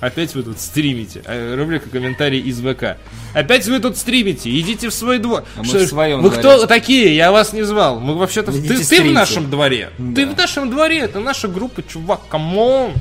[0.00, 1.22] Опять вы тут стримите.
[1.24, 2.98] Э, Рубрика комментарий из ВК.
[3.32, 4.50] Опять вы тут стримите.
[4.60, 5.44] Идите в свой двор.
[5.56, 6.38] А мы в своем вы дворе.
[6.38, 7.16] кто такие?
[7.16, 7.98] Я вас не звал.
[7.98, 8.52] Мы вообще-то...
[8.52, 9.90] Ты, ты в нашем дворе.
[9.96, 10.32] Ты Да.
[10.32, 10.98] в нашем дворе.
[10.98, 12.20] Это наша группа, чувак.
[12.28, 12.92] Come on.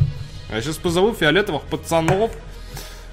[0.53, 2.31] Я сейчас позову фиолетовых пацанов.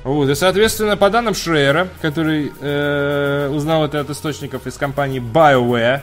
[0.04, 6.00] Вот, и, соответственно, по данным Шрейера, который э, узнал это от источников из компании BioWare,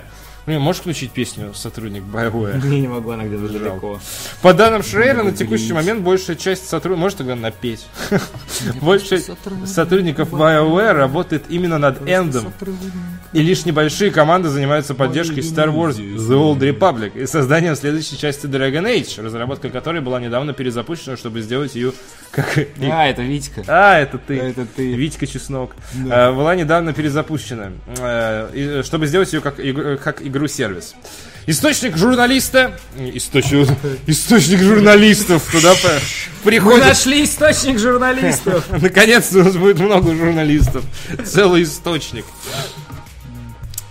[0.56, 2.62] ну, можешь включить песню сотрудник BioWare?
[2.68, 4.00] Я не могу, она где-то далеко.
[4.41, 5.76] По данным Шрейера, на текущий Блин.
[5.76, 7.00] момент большая часть сотрудников...
[7.04, 7.86] Может тогда напеть?
[8.82, 9.22] Большая
[9.66, 12.52] сотрудников BioWare работает именно над Эндом.
[13.32, 18.47] И лишь небольшие команды занимаются поддержкой Star Wars The Old Republic и созданием следующей части
[18.47, 21.93] Dragon Age, разработка которой была недавно перезапущена, чтобы сделать ее
[22.32, 22.58] как...
[22.82, 23.64] А, это Витька.
[23.68, 24.38] А, это ты.
[24.38, 24.93] Это ты.
[24.93, 25.76] Витька Чеснок.
[26.10, 29.97] Э, Была недавно перезапущена, э, и, чтобы сделать ее как, игру-
[30.40, 30.96] как игру-сервис.
[31.48, 32.80] Источник журналиста...
[32.98, 33.68] Источник,
[34.08, 36.86] источник журналистов туда по- Мы приходит.
[36.86, 38.66] нашли источник журналистов.
[38.82, 40.84] Наконец-то у нас будет много журналистов.
[41.26, 42.26] Целый источник.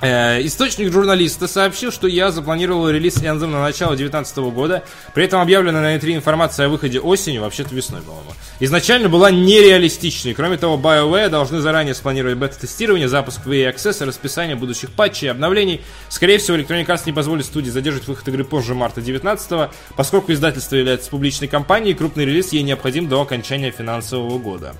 [0.01, 4.84] Э, Источник журналиста сообщил, что я запланировал релиз Anthem на начало 2019 года.
[5.12, 8.30] При этом объявлена на E3 информация о выходе осенью, вообще-то весной, по-моему.
[8.61, 10.34] Изначально была нереалистичной.
[10.34, 15.80] Кроме того, BioWare должны заранее спланировать бета-тестирование, запуск EA Access, расписание будущих патчей и обновлений.
[16.09, 20.76] Скорее всего, Electronic Arts не позволит студии задержать выход игры позже марта 19 поскольку издательство
[20.76, 24.74] является публичной компанией, крупный релиз ей необходим до окончания финансового года.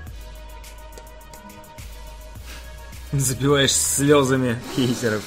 [3.13, 5.23] Забиваешь слезами хейтеров.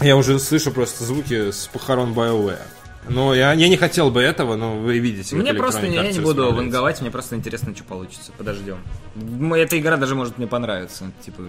[0.00, 2.62] Я уже слышу просто звуки с похорон BioWare.
[3.08, 5.34] Но я, я не хотел бы этого, но вы видите.
[5.34, 8.30] Мне просто, я не буду ванговать, мне просто интересно, что получится.
[8.38, 8.78] Подождем.
[9.14, 11.12] Эта игра даже может мне понравиться.
[11.24, 11.42] Типа,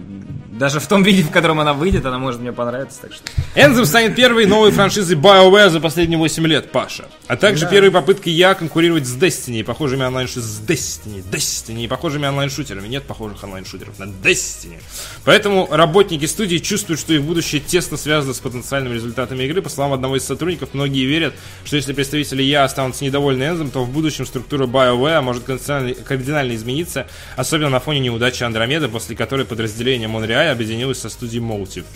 [0.52, 3.24] даже в том виде, в котором она выйдет, она может мне понравиться, так что...
[3.54, 7.06] Anthem станет первой новой франшизой BioWare за последние 8 лет, Паша.
[7.26, 7.70] А также Да.
[7.70, 12.86] первой попыткой я конкурировать с Destiny, похожими онлайн с Destiny, Destiny похожими онлайн-шутерами.
[12.86, 14.78] Нет похожих онлайн-шутеров на Destiny.
[15.24, 19.62] Поэтому работники студии чувствуют, что их будущее тесно связано с потенциальными результатами игры.
[19.62, 21.32] По словам одного из сотрудников, многие верят,
[21.64, 26.54] что если представители я останутся недовольны Anthem, то в будущем структура BioWare может кардинально, кардинально
[26.56, 27.06] измениться,
[27.36, 31.86] особенно на фоне неудачи Андромеды, после которой подразделение Монреаль объединилось со студией Motive.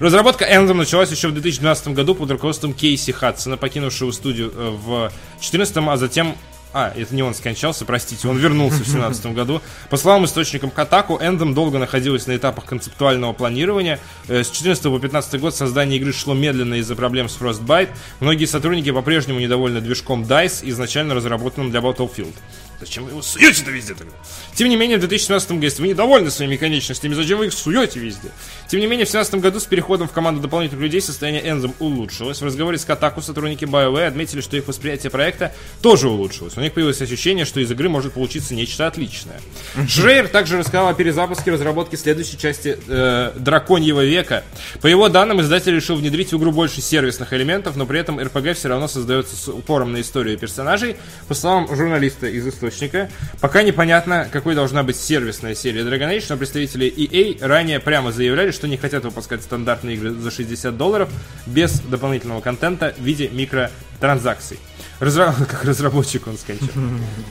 [0.00, 5.12] Разработка Anthem началась еще в 2012 году под руководством Кейси Хадсона, покинувшего студию э, в
[5.40, 6.36] 2014, а затем
[6.72, 9.62] а, это не он скончался, простите, он вернулся в 2017 году.
[9.88, 13.98] По словам источникам Катаку, Anthem долго находилась на этапах концептуального планирования.
[14.28, 17.88] Э, С 14 по 15 год создание игры шло медленно из-за проблем с Frostbite.
[18.20, 22.34] Многие сотрудники по-прежнему недовольны движком DICE, изначально разработанным для Battlefield.
[22.80, 24.14] Зачем вы его суете-то везде тогда?
[24.54, 27.98] Тем не менее, в 2017 году, если вы недовольны своими конечностями, зачем вы их суете
[27.98, 28.30] везде?
[28.68, 32.40] Тем не менее, в 2017 году с переходом в команду дополнительных людей состояние Anthem улучшилось.
[32.40, 35.52] В разговоре с Катаку сотрудники BioWare отметили, что их восприятие проекта
[35.82, 36.56] тоже улучшилось.
[36.56, 39.40] У них появилось ощущение, что из игры может получиться нечто отличное.
[39.88, 44.44] Шрейер также рассказал о перезапуске разработки следующей части э, Драконьего века.
[44.80, 48.54] По его данным, издатель решил внедрить в игру больше сервисных элементов, но при этом RPG
[48.54, 50.96] все равно создается с упором на историю персонажей.
[51.26, 53.08] По словам журналиста из источника,
[53.40, 58.50] пока непонятно, какой должна быть сервисная серия Dragon Age, но представители EA ранее прямо заявляли,
[58.50, 61.08] что не хотят выпускать стандартные игры за 60 долларов
[61.46, 64.58] без дополнительного контента в виде микротранзакций.
[65.00, 66.68] Разра- Как разработчик он скончал.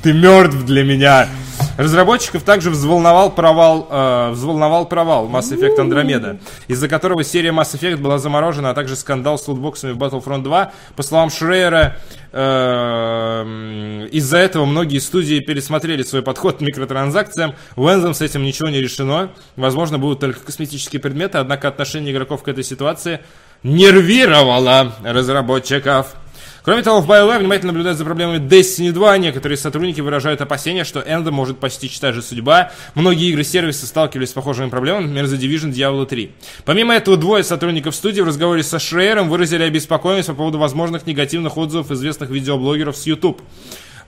[0.01, 1.27] Ты мертв для меня.
[1.77, 7.97] Разработчиков также взволновал провал, э, взволновал провал Mass Effect Andromeda, из-за которого серия Mass Effect
[7.97, 10.71] была заморожена, а также скандал с лутбоксами в Battlefront 2.
[10.95, 11.97] По словам Шрейера,
[12.31, 17.53] э, из-за этого многие студии пересмотрели свой подход к микротранзакциям.
[17.75, 19.31] В Anthem с этим ничего не решено.
[19.55, 23.19] Возможно, будут только косметические предметы, однако отношение игроков к этой ситуации
[23.63, 26.15] нервировало разработчиков.
[26.67, 29.19] Кроме того, в BioWare внимательно наблюдают за проблемами Destiny 2.
[29.19, 32.73] Некоторые сотрудники выражают опасения, что Anthem может постичь та же судьба.
[32.93, 36.29] Многие игры-сервисы сталкивались с похожими проблемами, например, The Division Diablo 3.
[36.65, 41.55] Помимо этого, двое сотрудников студии в разговоре со Шрейером выразили обеспокоенность по поводу возможных негативных
[41.55, 43.41] отзывов известных видеоблогеров с YouTube.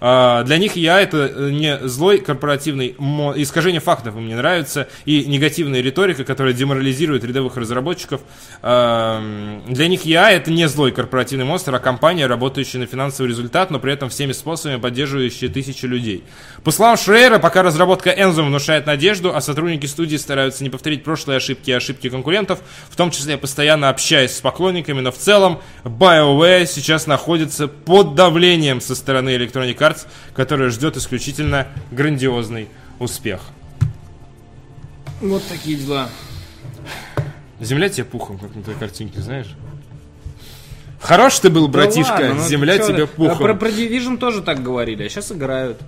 [0.02, 2.96] А, для них я это э, не злой корпоративный
[3.36, 8.22] искажение фактов им не нравится и негативная риторика, которая деморализирует рядовых разработчиков.
[8.62, 9.22] А,
[9.68, 13.80] для них я это не злой корпоративный монстр, а компания, работающая на финансовый результат, но
[13.80, 16.24] при этом всеми способами поддерживающая тысячи людей.
[16.64, 21.38] По словам Шрейера, пока разработка Enzo внушает надежду, а сотрудники студии стараются не повторить прошлые
[21.38, 26.66] ошибки и ошибки конкурентов, в том числе постоянно общаясь с поклонниками, но в целом BioWare
[26.66, 32.70] сейчас находится под давлением со стороны Electronic Arts, которая ждет исключительно грандиозный
[33.00, 33.42] успех.
[35.22, 36.10] Вот такие дела.
[37.60, 39.48] Земля тебе пухом, как на той картинке, знаешь?
[41.02, 43.08] Хорош ты был, братишка, Да ладно, ну земля чё тебе ты?
[43.08, 43.36] пухом.
[43.36, 45.80] А Про, про Division тоже так говорили, а сейчас играют.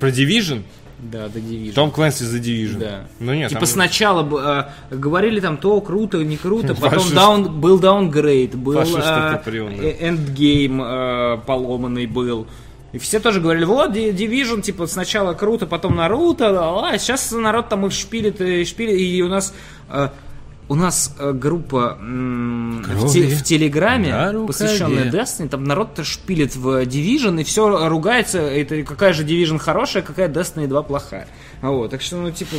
[0.00, 0.62] Про Division?
[0.98, 1.72] Да, The Division.
[1.74, 2.78] Tom Clancy's The Division.
[2.78, 3.04] Да.
[3.20, 7.14] Ну нет, Типа там- сначала э, говорили там то круто, не круто, потом Фашист.
[7.14, 9.40] down, был downgrade, был да.
[9.46, 12.48] э, endgame э, поломанный был.
[12.92, 17.84] И все тоже говорили, вот, Division, типа, сначала круто, потом Наруто, а сейчас народ там
[17.86, 19.52] их шпилит, и шпилит, и у нас...
[19.90, 20.08] э,
[20.70, 24.46] у нас э, группа м, в, те- в Телеграме, рукаве.
[24.46, 30.02] посвященная Destiny, там народ-то шпилит в Division, и все ругается, это какая же Division хорошая,
[30.02, 31.26] какая Destiny 2 плохая.
[31.62, 32.56] Вот, так что, ну, типа,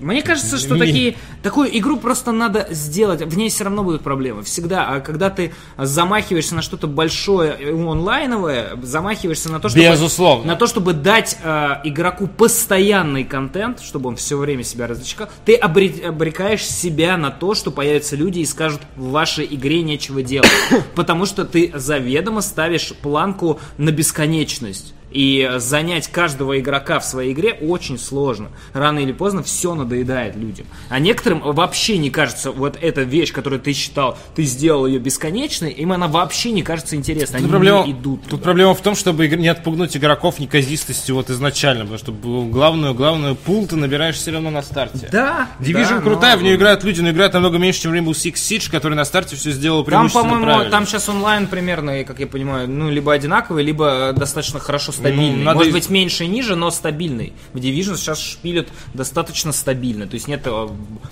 [0.00, 4.42] мне кажется, что такие, такую игру просто надо сделать, в ней все равно будут проблемы,
[4.42, 4.86] всегда.
[4.88, 10.46] А когда ты замахиваешься на что-то большое онлайновое, замахиваешься на то, чтобы, Безусловно.
[10.46, 15.56] на то, чтобы дать э, игроку постоянный контент, чтобы он все время себя развлекал, ты
[15.56, 20.50] обре- обрекаешь себя на то, что появятся люди и скажут, в вашей игре нечего делать.
[20.94, 24.94] Потому что ты заведомо ставишь планку на бесконечность.
[25.10, 28.48] И занять каждого игрока в своей игре очень сложно.
[28.74, 30.66] Рано или поздно все надоедает людям.
[30.90, 35.70] А некоторым вообще не кажется, вот эта вещь, которую ты считал, ты сделал ее бесконечной,
[35.72, 37.38] им она вообще не кажется интересной.
[37.38, 38.20] Они Тут проблема, не идут.
[38.22, 38.42] тут туда.
[38.42, 43.66] проблема в том, чтобы не отпугнуть игроков неказистостью вот изначально, потому что главную, главную пул
[43.66, 45.08] ты набираешь все равно на старте.
[45.10, 45.48] Да.
[45.60, 48.34] Division да, крутая, но- в нее играют люди, но играют намного меньше, чем Rainbow Six
[48.34, 50.70] Siege, который на старте все сделал Там, преимущественно по-моему, правильно.
[50.70, 55.38] там сейчас онлайн примерно, как я понимаю, ну, либо одинаковый, либо достаточно хорошо стабильный.
[55.38, 57.32] Ну, надо Может быть, меньше и ниже, но стабильный.
[57.52, 60.06] В Division сейчас шпилят достаточно стабильно.
[60.06, 60.68] То есть нет э,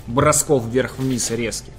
[0.07, 1.73] бросков вверх-вниз резких.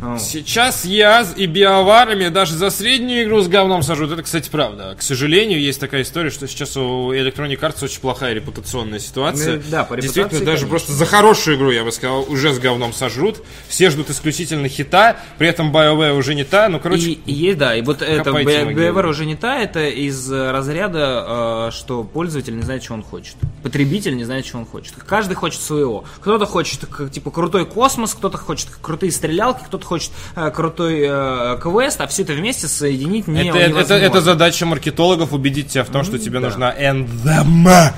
[0.00, 4.10] Ну, Сейчас ЯЗ и биоварами даже за среднюю игру с говном сажут.
[4.12, 4.94] Это, кстати, правда.
[4.98, 9.56] К сожалению, есть такая история, что сейчас у Electronic Arts очень плохая репутационная ситуация.
[9.56, 10.68] Ну, да, по Действительно, даже конечно.
[10.68, 13.42] просто за хорошую игру, я бы сказал, уже с говном сожрут.
[13.68, 16.68] Все ждут исключительно хита, при этом BioWare уже не та.
[16.68, 18.30] Ну, короче, И, и да, и вот это.
[18.30, 23.36] BioWare уже не та, это из разряда, э, что пользователь не знает, что он хочет.
[23.62, 24.94] Потребитель не знает, что он хочет.
[25.06, 26.04] Каждый хочет своего.
[26.20, 26.80] Кто-то хочет,
[27.12, 32.22] типа, крутой космос, кто-то хочет крутые стрелялки, кто-то хочет э, крутой э, квест, а все
[32.22, 34.04] это вместе соединить не это, это, невозможно.
[34.04, 36.48] это задача маркетологов убедить тебя в том, что тебе да.
[36.48, 37.92] нужна Anthem.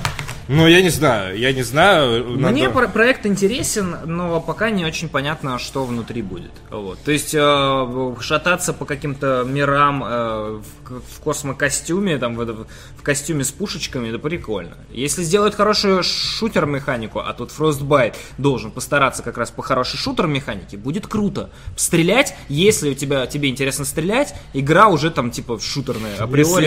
[0.47, 2.23] Ну, я не знаю, я не знаю.
[2.29, 6.51] Мне надо- про- проект интересен, но пока не очень понятно, что внутри будет.
[6.69, 6.99] Вот.
[6.99, 13.43] То есть э, шататься по каким-то мирам э, в, в космокостюме, там, в, в костюме
[13.43, 14.75] с пушечками, это прикольно.
[14.91, 21.07] Если сделают хорошую шутер-механику, а тут Frostbite должен постараться как раз по хорошей шутер-механике, будет
[21.07, 21.49] круто.
[21.75, 26.65] Стрелять, если у тебя, тебе интересно стрелять, игра уже там типа шутерная, априори,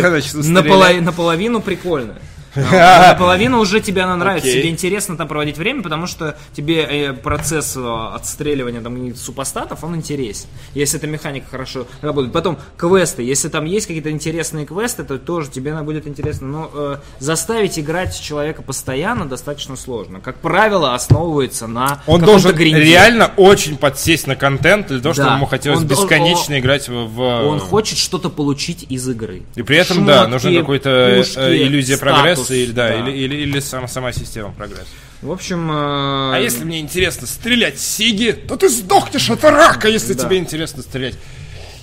[1.01, 2.18] наполовину прикольная.
[2.57, 7.12] А, Наполовину уже тебе она нравится, тебе интересно там проводить время, потому что тебе э,
[7.12, 7.80] процесс э,
[8.14, 10.46] отстреливания там супостатов, он интересен.
[10.74, 12.32] Если эта механика хорошо работает.
[12.32, 16.46] Потом квесты, если там есть какие-то интересные квесты, то тоже тебе она будет интересно.
[16.49, 20.20] Но э, заставить играть человека постоянно достаточно сложно.
[20.20, 22.80] Как правило, основывается на Он должен гринде.
[22.82, 25.36] реально очень подсесть на контент для того, чтобы Да.
[25.36, 26.92] ему хотелось Он- он- бесконечно он- играть в...
[27.07, 29.42] в- Он хочет что-то получить из игры.
[29.55, 32.95] И при этом, да, Шмотки, нужна какой-то пушки, э, иллюзия статус, прогресса, или, да, да.
[33.11, 34.86] или, или, или сама, сама система прогресса.
[35.22, 35.70] В общем...
[35.70, 40.24] э, А если мне интересно стрелять Сиги, то ты сдохнешь от рака, если Да.
[40.24, 41.16] тебе интересно стрелять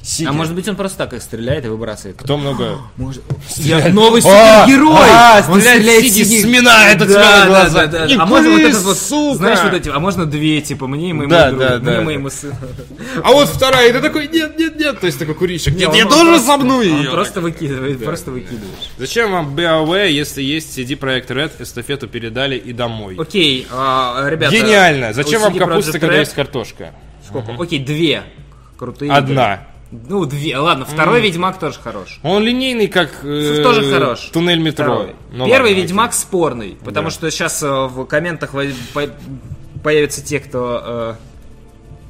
[0.06, 0.28] Сиги.
[0.28, 2.16] А может быть он просто так их стреляет и выбрасывает.
[2.18, 2.78] Кто много...
[2.96, 3.24] Может...
[3.58, 5.08] Я новый супергерой!
[5.10, 7.88] а, Он стреляет Сиги, сминает от тебя глаза.
[7.88, 8.22] Да, да, да.
[8.22, 9.38] А можно вот этот вот, сука!
[9.38, 12.02] знаешь, вот эти, а можно две, типа, мне и моему Да, другу, да, мне да.
[12.02, 12.54] и моему сыну.
[13.24, 15.74] А вот вторая, и ты такой, нет, нет, нет, то есть такой курильщик.
[15.76, 17.10] Нет, Не, я просто- сомну ее.
[17.10, 18.92] просто выкидывает, просто выкидываешь.
[19.00, 23.16] Зачем вам BioWare, если есть CD Projekt Red, эстафету передали и домой?
[23.18, 24.54] Окей, а, ребята.
[24.56, 25.14] Гениально.
[25.14, 26.94] Зачем у вам капуста, когда есть картошка?
[27.28, 27.56] Сколько?
[27.60, 28.22] Окей, две.
[28.78, 29.12] Крутые.
[29.12, 29.66] Одна.
[30.10, 30.58] Ну, две.
[30.58, 32.20] Ладно, второй Ведьмак тоже хорош.
[32.24, 34.30] Он линейный, как э, тоже хорош.
[34.34, 34.86] туннель метро.
[34.86, 35.16] Второй.
[35.32, 37.12] Ну Первый ладно, Ведьмак спорный, потому Да.
[37.12, 38.52] что сейчас в комментах
[39.84, 41.16] появятся те, кто э,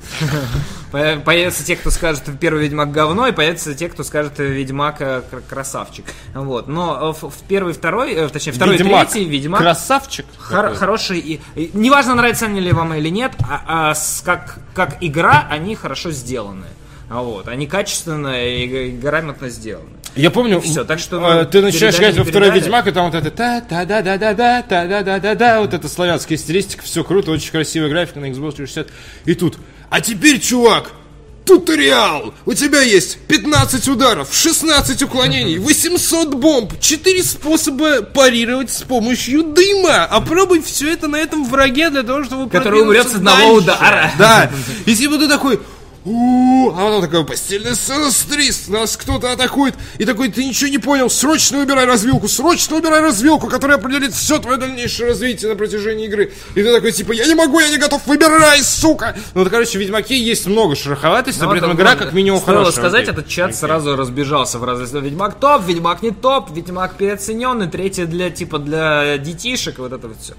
[0.91, 5.23] По- Появятся те, кто скажет, первый Ведьмак говно, и появятся те, кто скажет, Ведьмак э,
[5.29, 6.05] кр- красавчик.
[6.33, 6.67] Вот.
[6.67, 9.09] Но э, в в первый, второй, э, точнее, второй Ведьмак.
[9.09, 10.25] третий Ведьмак Красавчик.
[10.37, 10.77] Хор- Такой.
[10.77, 14.97] хорошие и, и неважно нравится они ли вам или нет, а, а с- как как
[15.01, 16.67] игра они хорошо сделаны,
[17.09, 19.89] А вот они качественно и, грамотно сделаны.
[20.15, 22.49] Я помню, Всё, так что, ну, ты начинаешь играть во второй.
[22.51, 25.35] Ведьмак, и там вот это та та да да да да та да да да
[25.35, 28.87] да вот это славянская стилистика, все круто, очень красивая графика на Xbox 360.
[29.25, 29.57] И тут,
[29.89, 30.91] а теперь, чувак,
[31.45, 32.33] туториал!
[32.45, 40.05] У тебя есть 15 ударов, 16 уклонений, 800 бомб, 4 способа парировать с помощью дыма.
[40.05, 44.11] Опробуй все это на этом враге для того, чтобы Который умрет с одного удара.
[44.17, 44.49] Да.
[44.85, 45.59] И типа ты такой,
[46.05, 50.77] «У-у-у», а потом такая постельная сцена стрис, нас кто-то атакует, и такой, ты ничего не
[50.77, 56.05] понял, срочно убирай развилку, срочно убирай развилку, которая определит все твое дальнейшее развитие на протяжении
[56.05, 56.31] игры.
[56.53, 59.17] И ты такой, типа, я не могу, я не готов, выбирай, сука!
[59.33, 62.71] Ну, вот, короче, в Ведьмаке есть много шероховатости, но при этом игра как минимум хорошая.
[62.71, 64.85] сказать, этот чат сразу разбежался в разы.
[64.99, 70.17] Ведьмак топ, Ведьмак не топ, Ведьмак переоцененный, третий для типа для детишек, вот это вот
[70.21, 70.33] все.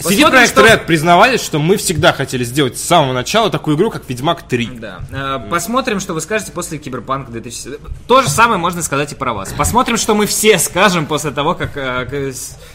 [0.00, 4.08] CD Projekt Red признавались, что мы всегда хотели сделать с самого начала такую игру, как
[4.08, 4.66] Ведьмак 3.
[4.80, 5.00] Да.
[5.12, 7.78] Э, Посмотрим, что вы скажете после Киберпанк 2000.
[8.06, 9.52] То же самое можно сказать и про вас.
[9.52, 12.32] Посмотрим, что мы все скажем после того, как э,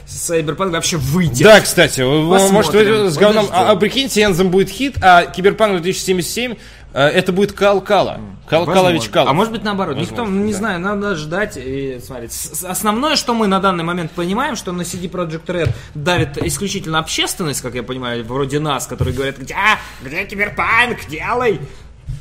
[0.08, 1.44] Cyberpunk вообще выйдет.
[1.44, 2.54] Да, кстати, Посмотрим.
[2.54, 6.56] может вы с говном, а, а прикиньте, Anthem будет хит, а Киберпанк 2077
[6.94, 8.20] э, это будет Кал Кала.
[8.48, 9.24] Кал Возможно.
[9.24, 9.98] А может быть наоборот.
[9.98, 10.58] Никто, Возможно, не да.
[10.60, 12.32] знаю, надо ждать и смотреть.
[12.64, 17.62] Основное, что мы на данный момент понимаем, что на CD Projekt Red давит исключительно общественность,
[17.62, 19.56] как я понимаю, вроде нас, которые говорят, где,
[20.04, 21.60] где Киберпанк, делай.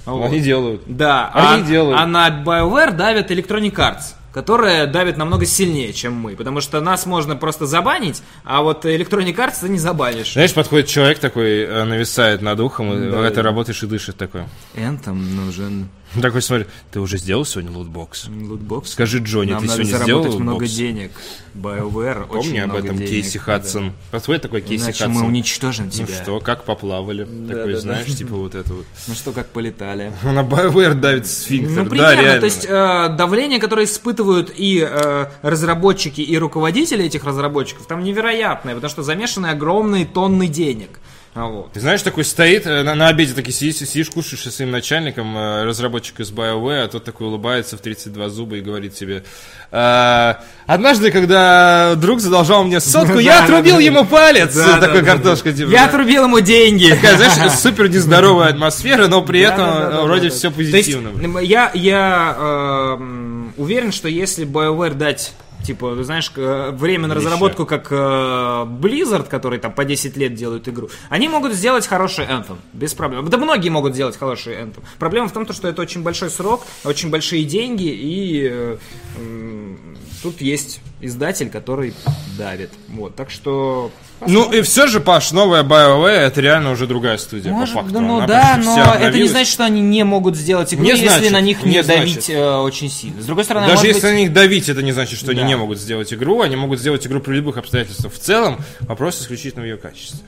[0.07, 0.27] Вот.
[0.27, 0.83] Они делают.
[0.87, 2.01] Да, Они а, делают.
[2.01, 6.35] а на BioWare давит Electronic Arts которая давит намного сильнее, чем мы.
[6.35, 10.33] Потому что нас можно просто забанить, а вот Electronic Arts ты не забанишь.
[10.33, 13.31] Знаешь, подходит человек такой, э, нависает над ухом, Да.
[13.31, 14.43] ты работаешь и дышит такой.
[14.75, 15.89] Anthem нужен
[16.21, 18.27] Такой смотрит, ты уже сделал сегодня лутбокс?
[18.29, 18.91] лутбокс.
[18.93, 20.73] Скажи, Джонни, Нам ты надо сегодня сделал заработать много лутбокс?
[20.73, 21.11] денег.
[21.55, 23.45] BioWare очень Помни об много этом денег, Кейси да.
[23.45, 23.93] Хадсон.
[24.11, 25.23] Подходит такой Кейси Иначе Хадсон.
[25.23, 26.07] мы уничтожим Ну тебя.
[26.23, 27.25] что, как поплавали?
[27.25, 28.15] Такой, да, знаешь, да.
[28.17, 28.87] типа вот это вот.
[29.07, 30.13] Ну что, как полетали.
[30.25, 31.77] На BioWare давит сфинктер.
[31.77, 32.41] Ну, да, примерно, реально.
[32.41, 38.75] то есть э, давление, которое испытывают и э, разработчики, и руководители этих разработчиков, там невероятное,
[38.75, 40.99] потому что замешаны огромные тонны денег.
[41.35, 41.73] А вот.
[41.73, 45.37] Ты знаешь, такой стоит, э, на, на обеде такой сидишь, сидишь, кушаешь со своим начальником,
[45.37, 49.25] э, разработчик из BioWare, а тот такой улыбается в 32 зуба и говорит тебе,
[49.73, 50.35] «Э,
[50.67, 54.55] однажды, когда друг задолжал мне сотку, я отрубил ему палец.
[54.55, 55.71] Такой картошка, типа.
[55.71, 56.91] Я отрубил ему деньги.
[56.91, 61.41] Такая, знаешь, супер нездоровая атмосфера, но при этом э, вроде все позитивно.
[61.41, 65.33] я, я э, м, уверен, что если BioWare дать
[65.65, 70.69] Типа, знаешь, э, время на разработку, как э, Blizzard, который там по 10 лет делают
[70.69, 73.29] игру, они могут сделать хороший Anthem, без проблем.
[73.29, 74.83] Да многие могут сделать хороший Anthem.
[74.99, 78.77] Проблема в том, что это очень большой срок, очень большие деньги, и э,
[79.19, 79.79] м,
[80.23, 81.95] тут есть издатель, который
[82.39, 82.71] давит.
[82.89, 83.91] Вот, так что...
[84.27, 88.01] Ну и все же, Паш, новая BioWare это реально уже другая студия, Может, по факту.
[88.01, 91.09] ну Она да, но это не значит, что они не могут сделать игру, Не если
[91.09, 93.21] значит, на них не, давить э, очень сильно.
[93.21, 95.33] С другой стороны, Даже если быть- на них давить, это не значит, что Да.
[95.33, 96.41] они не могут сделать игру.
[96.41, 98.13] Они могут сделать игру при любых обстоятельствах.
[98.15, 100.21] В целом, вопрос исключительно в ее качестве.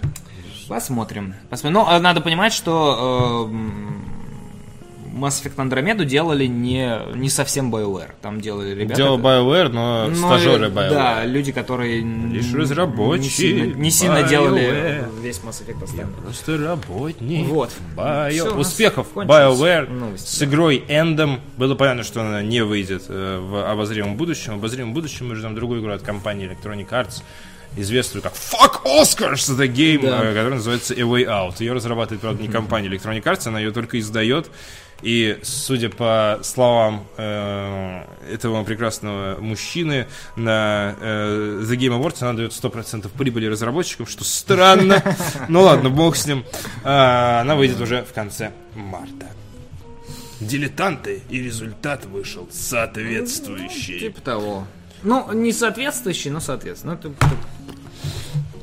[0.69, 1.35] Посмотрим.
[1.49, 1.75] Посмотрим.
[1.81, 4.16] Ну, а надо понимать, что э,
[5.17, 8.11] Mass Effect Andromeda делали не, не совсем BioWare.
[8.21, 8.97] Там делали ребята...
[8.97, 10.91] Дело BioWare, но Ну, стажеры BioWare.
[10.91, 16.15] Да, люди, которые Лишь разработчики не сильно, не сильно делали весь Mass Effect остальной.
[16.23, 17.47] Просто работник.
[17.49, 17.71] Вот.
[17.97, 21.41] Bio- нас Успехов BioWare новости, с игрой Endom.
[21.57, 24.55] Было понятно, что она не выйдет э, в обозримом будущем.
[24.55, 27.23] В обозримом будущем мы ждем другую игру от компании Electronic Arts,
[27.77, 30.23] известную как Fuck Oscars The Game, Да.
[30.23, 31.55] э, которая называется A Way Out.
[31.61, 34.51] Ее разрабатывает, правда, не компания Electronic Arts, она ее только издает.
[35.03, 42.53] И, судя по словам э, этого прекрасного мужчины, на э, The Game Awards она дает
[42.53, 45.03] 100% прибыли разработчикам, что странно.
[45.49, 46.45] Ну ладно, бог с ним.
[46.83, 49.27] А, Она выйдет уже в конце марта.
[50.41, 54.01] Дилетанты, и результат вышел соответствующий.
[54.01, 54.67] Типа того.
[55.03, 56.99] Ну, не соответствующий, но соответственно.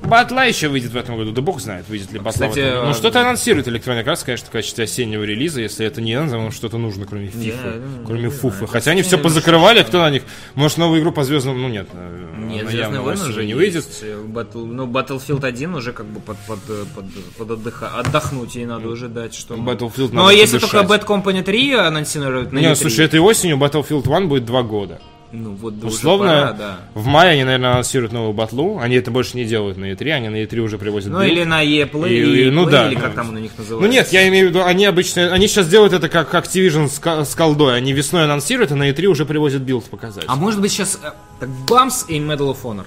[0.06, 2.86] Батла еще выйдет в этом году, да бог знает, выйдет ли Батла Кстати, в э,
[2.88, 6.78] Ну, что-то анонсирует Electronic Arts, конечно, в качестве осеннего релиза, если это не Anthem, что-то
[6.78, 8.58] нужно, кроме фифы, ну, кроме не фуфы.
[8.58, 8.68] знаю.
[8.68, 10.24] Хотя они все позакрывали, кто на них?
[10.56, 13.86] Может, новую игру по звездам, ну нет, э, Нет, Звездные войны уже не выйдет.
[13.86, 14.04] есть.
[14.04, 16.60] Battle- ну, Battlefield 1 уже как бы под, под,
[16.94, 17.06] под,
[17.38, 19.56] под отдыха- отдохнуть, ей надо уже дать, что...
[19.56, 20.88] Battlefield Ну, надо а если подышать.
[20.88, 24.64] только Bad Company 3 анонсируют на Не, E3, слушай, этой осенью Battlefield 1 будет два
[24.64, 25.02] года.
[25.36, 26.80] Ну, вот да Условно, пора, да.
[26.94, 28.78] в мае они, наверное, анонсируют новую батлу.
[28.78, 31.32] Они это больше не делают на E3, они на E3 уже привозят Ну, build.
[31.32, 32.88] или на EA Play, И- и- ну EA Play, да.
[32.88, 33.88] или как там он у них называется.
[33.88, 37.30] Ну нет, я имею в виду, они обычно, они сейчас делают это как Activision с,
[37.30, 37.76] с колдой.
[37.76, 40.26] Они весной анонсируют, а на E3 уже привозят build показать.
[40.28, 41.10] А может быть сейчас э,
[41.40, 42.86] так Бамс и Medal of Honor?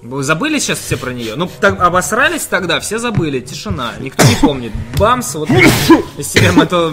[0.00, 1.34] Вы забыли сейчас все про нее?
[1.34, 4.72] Ну, так, обосрались тогда, все забыли, тишина, никто не помнит.
[4.96, 6.92] Бамс вот из себя Metal,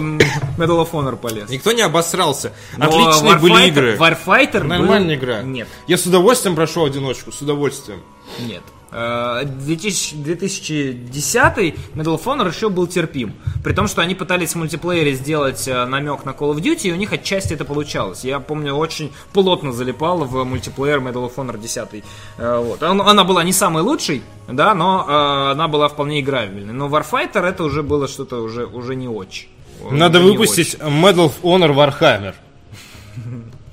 [0.58, 1.48] Medal of Honor полез.
[1.48, 2.52] Никто не обосрался.
[2.76, 3.96] Но Отличные были Warfighter- игры.
[3.96, 5.42] Warfighter был- Нормальная игра.
[5.42, 8.02] Нет, Я с удовольствием прошел одиночку, с удовольствием.
[8.40, 8.62] нет.
[8.92, 13.34] Э, 2000 2010 Medal of Honor еще был терпим.
[13.64, 16.92] При том, что они пытались в мультиплеере сделать э, намек на Call of Duty, и
[16.92, 18.24] у них отчасти это получалось.
[18.24, 22.04] Я помню, очень плотно залипал в мультиплеер Medal of Honor 10.
[22.38, 22.82] Э, Вот.
[22.82, 26.72] Он- Она была не самой лучшей, да, но э, она была вполне играбельной.
[26.72, 29.48] Но Warfighter это уже было что-то уже, уже не очень.
[29.90, 32.34] Надо выпустить Medal of Honor Warhammer.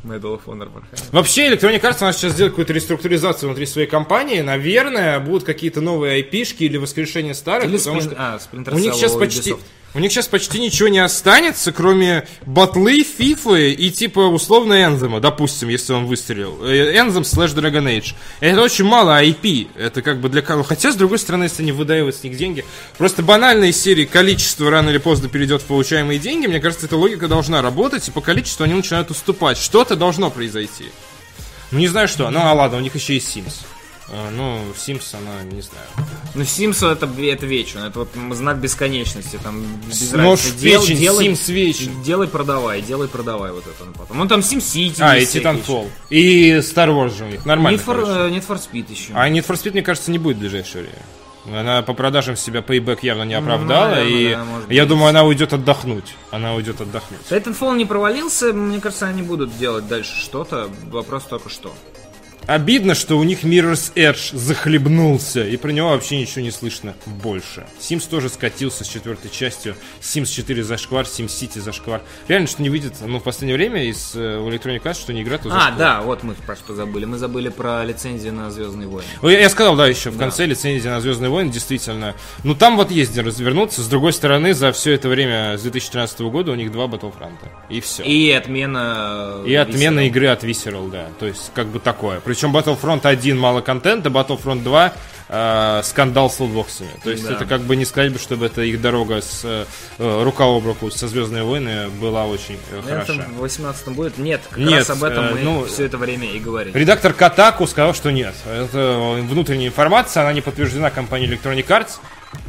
[0.03, 1.03] Medal of Honor Warfighter.
[1.11, 4.41] Вообще, Electronic Arts у нас сейчас делает какую-то реструктуризацию внутри своей компании.
[4.41, 8.93] Наверное, будут какие-то новые IP-шки или воскрешение старых, Или потому Splin- что а, у них
[8.93, 9.51] сейчас почти...
[9.51, 9.59] Ubisoft.
[9.95, 15.69] У них сейчас почти ничего не останется, кроме батлы, фифы и типа условно Энзема, допустим,
[15.69, 16.63] если он выстрелил.
[16.63, 18.15] Энзем слэш Dragon Age.
[18.39, 19.67] Это очень мало IP.
[19.77, 20.63] Это как бы для кого.
[20.63, 22.65] Хотя, с другой стороны, если не выдаивать с них деньги,
[22.97, 26.47] просто банальные серии количество рано или поздно перейдет в получаемые деньги.
[26.47, 29.59] Мне кажется, эта логика должна работать, и по количеству они начинают уступать.
[29.59, 30.85] Что-то должно произойти.
[31.69, 32.31] Ну, не знаю что.
[32.31, 33.53] Ну, а ладно, у них еще есть Sims.
[34.15, 35.85] А, Ну, Sims, она, не знаю.
[36.35, 40.57] Ну, Симсу это, это вечно, это вот знак бесконечности, там без Нож разницы.
[40.57, 42.03] в Дел- печень, делай, Sims вечен.
[42.03, 44.17] делай, продавай, делай, продавай вот это ну, потом.
[44.17, 45.89] Ну, там Sim City А, и Titanfall.
[46.11, 47.45] И Star Wars же у них.
[47.45, 47.77] Нормально.
[47.77, 49.13] Need for, э, Need for Speed еще.
[49.15, 51.59] А Need for Speed, мне кажется, не будет в ближайшее время.
[51.59, 54.87] Она по продажам себя Payback явно не оправдала, наверное, и да, я быть.
[54.89, 56.15] думаю, она уйдет отдохнуть.
[56.31, 57.19] Она уйдет отдохнуть.
[57.29, 60.69] Titanfall не провалился, мне кажется, они будут делать дальше что-то.
[60.89, 61.73] Вопрос только что.
[62.47, 67.65] Обидно, что у них Mirror's Edge захлебнулся, и про него вообще ничего не слышно больше.
[67.79, 69.75] Sims тоже скатился с четвертой частью.
[70.01, 72.01] Sims 4 зашквар, Sims City зашквар.
[72.27, 75.37] Реально, что не выйдет, ну, в последнее время из э, Electronic Arts, что не игра,
[75.37, 75.77] то А, зашквар.
[75.77, 77.05] да, вот мы про что забыли.
[77.05, 79.07] Мы забыли про лицензию на Звездные войны.
[79.21, 82.15] Ну, Я, я сказал, да, еще в конце лицензия на Звездные войны, действительно.
[82.43, 83.81] Ну, там вот есть где развернуться.
[83.81, 87.37] С другой стороны, за все это время, с 2013 года, у них два Battlefront.
[87.69, 88.03] И все.
[88.03, 89.41] И, И отмена...
[89.45, 90.07] э, отмена Visceral.
[90.07, 91.07] игры от Visceral, да.
[91.19, 92.19] То есть, как бы такое.
[92.33, 94.93] Причем Battlefront 1 мало контента, Battlefront 2
[95.29, 96.89] э, скандал с лутбоксами.
[97.03, 97.33] То есть, Да.
[97.35, 99.65] это как бы не сказать бы, чтобы это их дорога с э,
[99.99, 103.27] э, рука об руку со Звездные войны была очень э, Это хороша.
[103.29, 104.17] в 18 будет?
[104.17, 106.75] Нет, как Нет, раз об этом э, мы ну, все это время и говорили.
[106.75, 108.33] Редактор Катаку сказал, что нет.
[108.47, 111.99] Это внутренняя информация, она не подтверждена компанией Electronic Arts.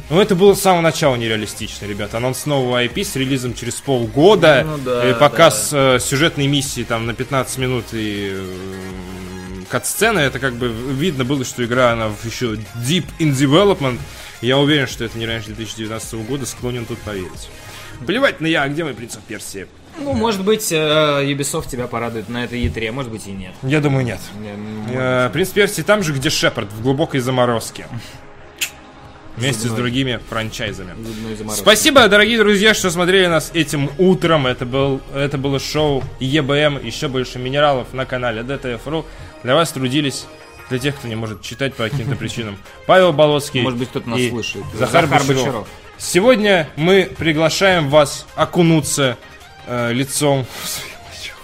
[0.09, 2.17] Но это было с самого начала нереалистично, ребята.
[2.17, 4.63] Анонс нового IP с релизом через полгода.
[4.65, 8.55] Ну да, и показ э, сюжетной миссии там на 15 минут и э,
[9.75, 10.19] кат-сцены.
[10.19, 12.53] Это как бы видно было, что игра она в еще
[12.87, 13.99] deep in development.
[14.41, 17.49] Я уверен, что это не раньше 2019 года, склонен тут поверить.
[18.07, 19.67] Плевать на я, а где мой принц Персии?
[19.97, 23.53] Ну, может быть, э, Ubisoft тебя порадует на этой E3, а может быть и нет.
[23.63, 24.19] Я думаю, нет.
[24.93, 27.87] Э, Принц Персии там же, где Шепард, в глубокой заморозке.
[29.37, 29.79] Вместе с Зубной.
[29.79, 30.95] другими франчайзами.
[31.53, 34.47] Спасибо, дорогие друзья, что смотрели нас этим утром.
[34.47, 39.03] Это, был, это было шоу ЕБМ, еще больше минералов на канале DTF.ru.
[39.45, 40.25] Для вас трудились,
[40.71, 42.57] для тех, кто не может читать по каким-то причинам,
[42.87, 44.65] Павел Болоцкий Может быть, кто-то нас и слушает.
[44.73, 45.37] Захар, Захар Бочаров.
[45.37, 45.67] Бочаров.
[45.99, 49.19] Сегодня мы приглашаем вас окунуться
[49.67, 50.94] э, лицом В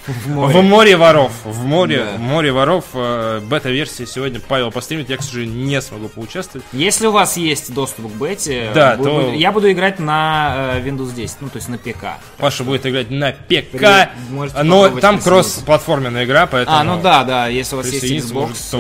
[0.08, 1.32] в море воров.
[1.46, 2.18] В море, Да.
[2.18, 2.86] в море воров.
[2.94, 5.10] э, бета-версии сегодня Павел постримит.
[5.10, 6.66] Я, к сожалению, не смогу поучаствовать.
[6.74, 10.74] Если у вас есть доступ к бете, Да, бу- то- буду- я буду играть на
[10.78, 12.18] э, Windows 10, ну, то есть на ПК.
[12.38, 14.10] Паша будет играть на ПК.
[14.64, 16.78] Но там кросс-платформенная игра, поэтому...
[16.78, 18.78] А, ну да, да, если у вас есть Xbox,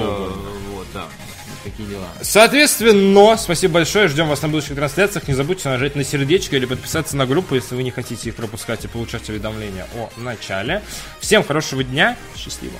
[1.81, 2.07] такие дела.
[2.21, 4.07] Соответственно, спасибо большое.
[4.07, 5.27] Ждем вас на будущих трансляциях.
[5.27, 8.85] Не забудьте нажать на сердечко или подписаться на группу, если вы не хотите их пропускать
[8.85, 10.81] и получать уведомления о начале.
[11.19, 12.15] Всем хорошего дня.
[12.35, 12.77] Счастливо.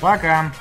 [0.00, 0.52] Пока!